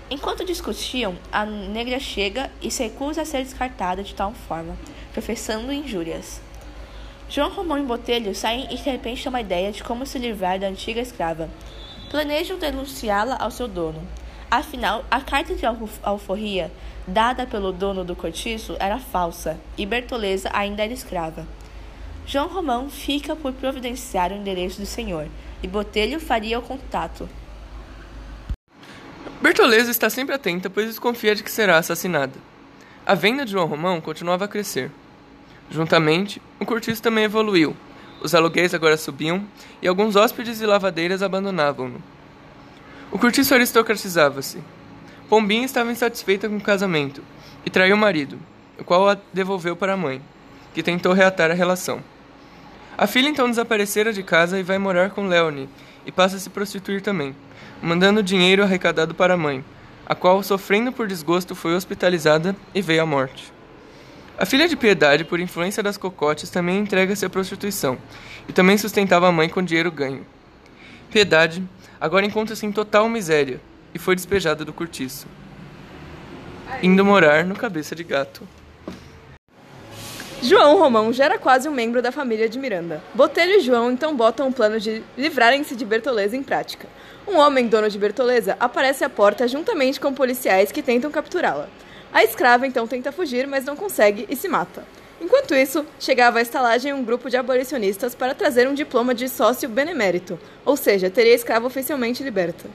Enquanto 0.10 0.44
discutiam, 0.44 1.16
a 1.32 1.46
negra 1.46 2.00
chega 2.00 2.50
e 2.62 2.72
se 2.72 2.84
recusa 2.84 3.22
a 3.22 3.26
ser 3.26 3.44
descartada 3.44 4.02
de 4.02 4.16
tal 4.16 4.34
forma, 4.34 4.76
professando 5.14 5.72
injúrias. 5.72 6.47
João 7.30 7.50
Romão 7.50 7.78
e 7.78 7.84
Botelho 7.84 8.34
saem 8.34 8.68
e 8.72 8.78
de 8.78 8.90
repente 8.90 9.22
têm 9.22 9.30
uma 9.30 9.42
ideia 9.42 9.72
de 9.72 9.84
como 9.84 10.06
se 10.06 10.18
livrar 10.18 10.60
da 10.60 10.68
antiga 10.68 11.02
escrava. 11.02 11.50
Planejam 12.10 12.58
denunciá-la 12.58 13.36
ao 13.38 13.52
seu 13.52 13.68
dono. 13.68 14.02
Afinal, 14.50 15.04
a 15.12 15.20
carta 15.20 15.54
de 15.54 15.66
alforria 16.02 16.72
dada 17.06 17.46
pelo 17.46 17.74
dono 17.74 18.06
do 18.06 18.16
cortiço 18.16 18.78
era 18.80 18.98
falsa 18.98 19.60
e 19.78 19.86
Bertoleza 19.86 20.50
ainda 20.54 20.84
era 20.84 20.94
escrava. 20.94 21.46
João 22.26 22.48
Romão 22.48 22.90
fica 22.90 23.36
por 23.36 23.54
providenciar 23.54 24.32
o 24.32 24.36
endereço 24.36 24.82
do 24.82 24.86
senhor, 24.86 25.28
e 25.64 25.68
Botelho 25.68 26.20
faria 26.20 26.60
o 26.60 26.62
contato. 26.62 27.28
Bertoleza 29.42 29.92
está 29.92 30.10
sempre 30.10 30.36
atenta, 30.36 30.70
pois 30.70 30.88
desconfia 30.88 31.34
de 31.34 31.42
que 31.42 31.52
será 31.52 31.78
assassinada. 31.78 32.34
A 33.06 33.16
venda 33.16 33.46
de 33.46 33.52
João 33.52 33.66
Romão 33.66 34.02
continuava 34.02 34.44
a 34.44 34.48
crescer. 34.48 34.92
Juntamente, 35.70 36.42
o 36.60 36.66
cortiço 36.66 37.02
também 37.02 37.26
evoluiu. 37.26 37.76
Os 38.22 38.34
aluguéis 38.34 38.74
agora 38.74 38.98
subiam 38.98 39.44
e 39.82 39.88
alguns 39.88 40.16
hóspedes 40.16 40.62
e 40.62 40.66
lavadeiras 40.66 41.22
abandonavam-no. 41.22 42.02
O 43.12 43.20
cortiço 43.20 43.54
aristocratizava-se. 43.54 44.60
Pombinha 45.30 45.66
estava 45.66 45.92
insatisfeita 45.92 46.48
com 46.48 46.58
o 46.58 46.62
casamento 46.62 47.22
e 47.66 47.70
traiu 47.70 47.96
o 47.96 48.00
marido, 48.00 48.40
o 48.80 48.84
qual 48.84 49.10
a 49.10 49.18
devolveu 49.34 49.76
para 49.76 49.94
a 49.94 49.98
mãe, 49.98 50.22
que 50.74 50.82
tentou 50.82 51.14
reatar 51.14 51.52
a 51.52 51.54
relação. 51.54 52.02
A 52.98 53.06
filha 53.06 53.30
então 53.30 53.50
desaparecera 53.50 54.12
de 54.12 54.24
casa 54.24 54.60
e 54.60 54.64
vai 54.64 54.78
morar 54.78 55.12
com 55.12 55.28
Leone 55.28 55.70
e 56.06 56.12
passa 56.12 56.38
a 56.38 56.40
se 56.40 56.50
prostituir 56.50 57.02
também, 57.02 57.36
mandando 57.82 58.24
dinheiro 58.24 58.64
arrecadado 58.64 59.14
para 59.14 59.36
a 59.36 59.38
mãe, 59.38 59.64
a 60.06 60.16
qual, 60.16 60.42
sofrendo 60.42 60.92
por 60.92 61.08
desgosto, 61.08 61.54
foi 61.54 61.76
hospitalizada 61.76 62.56
e 62.74 62.82
veio 62.82 63.04
à 63.04 63.06
morte. 63.06 63.57
A 64.40 64.46
filha 64.46 64.68
de 64.68 64.78
Piedade, 64.78 65.24
por 65.24 65.40
influência 65.40 65.82
das 65.82 65.98
cocotes, 65.98 66.52
também 66.52 66.78
entrega-se 66.78 67.26
à 67.26 67.30
prostituição 67.30 67.98
e 68.48 68.54
também 68.54 68.78
sustentava 68.78 69.28
a 69.28 69.32
mãe 69.32 69.50
com 69.50 69.64
dinheiro 69.64 69.92
ganho. 69.92 70.24
Piedade 71.10 71.64
agora 72.00 72.24
encontra-se 72.24 72.64
em 72.64 72.72
total 72.72 73.10
miséria 73.10 73.60
e 73.96 73.98
foi 73.98 74.14
despejada 74.14 74.64
do 74.64 74.72
cortiço, 74.72 75.26
indo 76.84 77.04
morar 77.04 77.46
no 77.46 77.56
Cabeça 77.56 77.96
de 77.96 78.04
Gato. 78.04 78.48
João 80.44 80.78
Romão 80.78 81.12
já 81.12 81.26
era 81.26 81.40
quase 81.40 81.68
um 81.68 81.74
membro 81.74 82.00
da 82.00 82.12
família 82.12 82.48
de 82.48 82.60
Miranda. 82.60 83.02
Botelho 83.16 83.54
e 83.54 83.62
João 83.62 83.92
então 83.92 84.16
botam 84.16 84.50
um 84.50 84.52
plano 84.52 84.80
de 84.80 85.02
livrarem-se 85.18 85.76
de 85.76 85.84
Bertoleza 85.84 86.38
em 86.38 86.44
prática. 86.44 86.88
Um 87.28 87.38
homem 87.38 87.68
dono 87.68 87.90
de 87.90 87.98
Bertoleza 87.98 88.56
aparece 88.60 89.04
à 89.04 89.10
porta 89.10 89.48
juntamente 89.48 90.00
com 90.00 90.14
policiais 90.14 90.72
que 90.72 90.84
tentam 90.84 91.10
capturá-la. 91.10 91.68
A 92.18 92.24
escrava 92.24 92.66
então 92.66 92.88
tenta 92.88 93.12
fugir, 93.12 93.46
mas 93.46 93.64
não 93.64 93.76
consegue 93.76 94.26
e 94.28 94.36
se 94.36 94.48
mata. 94.48 94.84
Enquanto 95.22 95.54
isso, 95.54 95.86
chegava 96.00 96.40
à 96.40 96.42
estalagem 96.42 96.92
um 96.92 97.04
grupo 97.04 97.30
de 97.30 97.38
abolicionistas 97.38 98.16
para 98.16 98.34
trazer 98.34 98.68
um 98.68 98.74
diploma 98.74 99.14
de 99.14 99.30
sócio 99.30 99.70
benemérito, 99.70 100.40
ou 100.66 100.76
seja, 100.76 101.12
teria 101.12 101.34
a 101.34 101.36
escrava 101.36 101.68
oficialmente 101.68 102.24
liberta. 102.24 102.68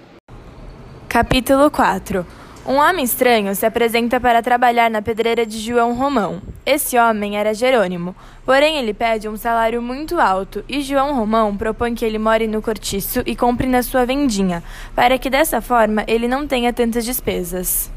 Capítulo 1.08 1.68
4 1.72 2.24
um 2.64 2.76
homem 2.76 3.04
estranho 3.04 3.52
se 3.56 3.66
apresenta 3.66 4.20
para 4.20 4.40
trabalhar 4.40 4.88
na 4.88 5.02
pedreira 5.02 5.44
de 5.44 5.58
João 5.58 5.94
Romão. 5.94 6.40
Esse 6.64 6.96
homem 6.96 7.36
era 7.36 7.52
Jerônimo, 7.52 8.14
porém 8.46 8.78
ele 8.78 8.94
pede 8.94 9.28
um 9.28 9.36
salário 9.36 9.82
muito 9.82 10.20
alto 10.20 10.64
e 10.68 10.80
João 10.80 11.16
Romão 11.16 11.56
propõe 11.56 11.96
que 11.96 12.04
ele 12.04 12.20
more 12.20 12.46
no 12.46 12.62
cortiço 12.62 13.20
e 13.26 13.34
compre 13.34 13.66
na 13.66 13.82
sua 13.82 14.06
vendinha, 14.06 14.62
para 14.94 15.18
que 15.18 15.28
dessa 15.28 15.60
forma 15.60 16.04
ele 16.06 16.28
não 16.28 16.46
tenha 16.46 16.72
tantas 16.72 17.04
despesas. 17.04 17.90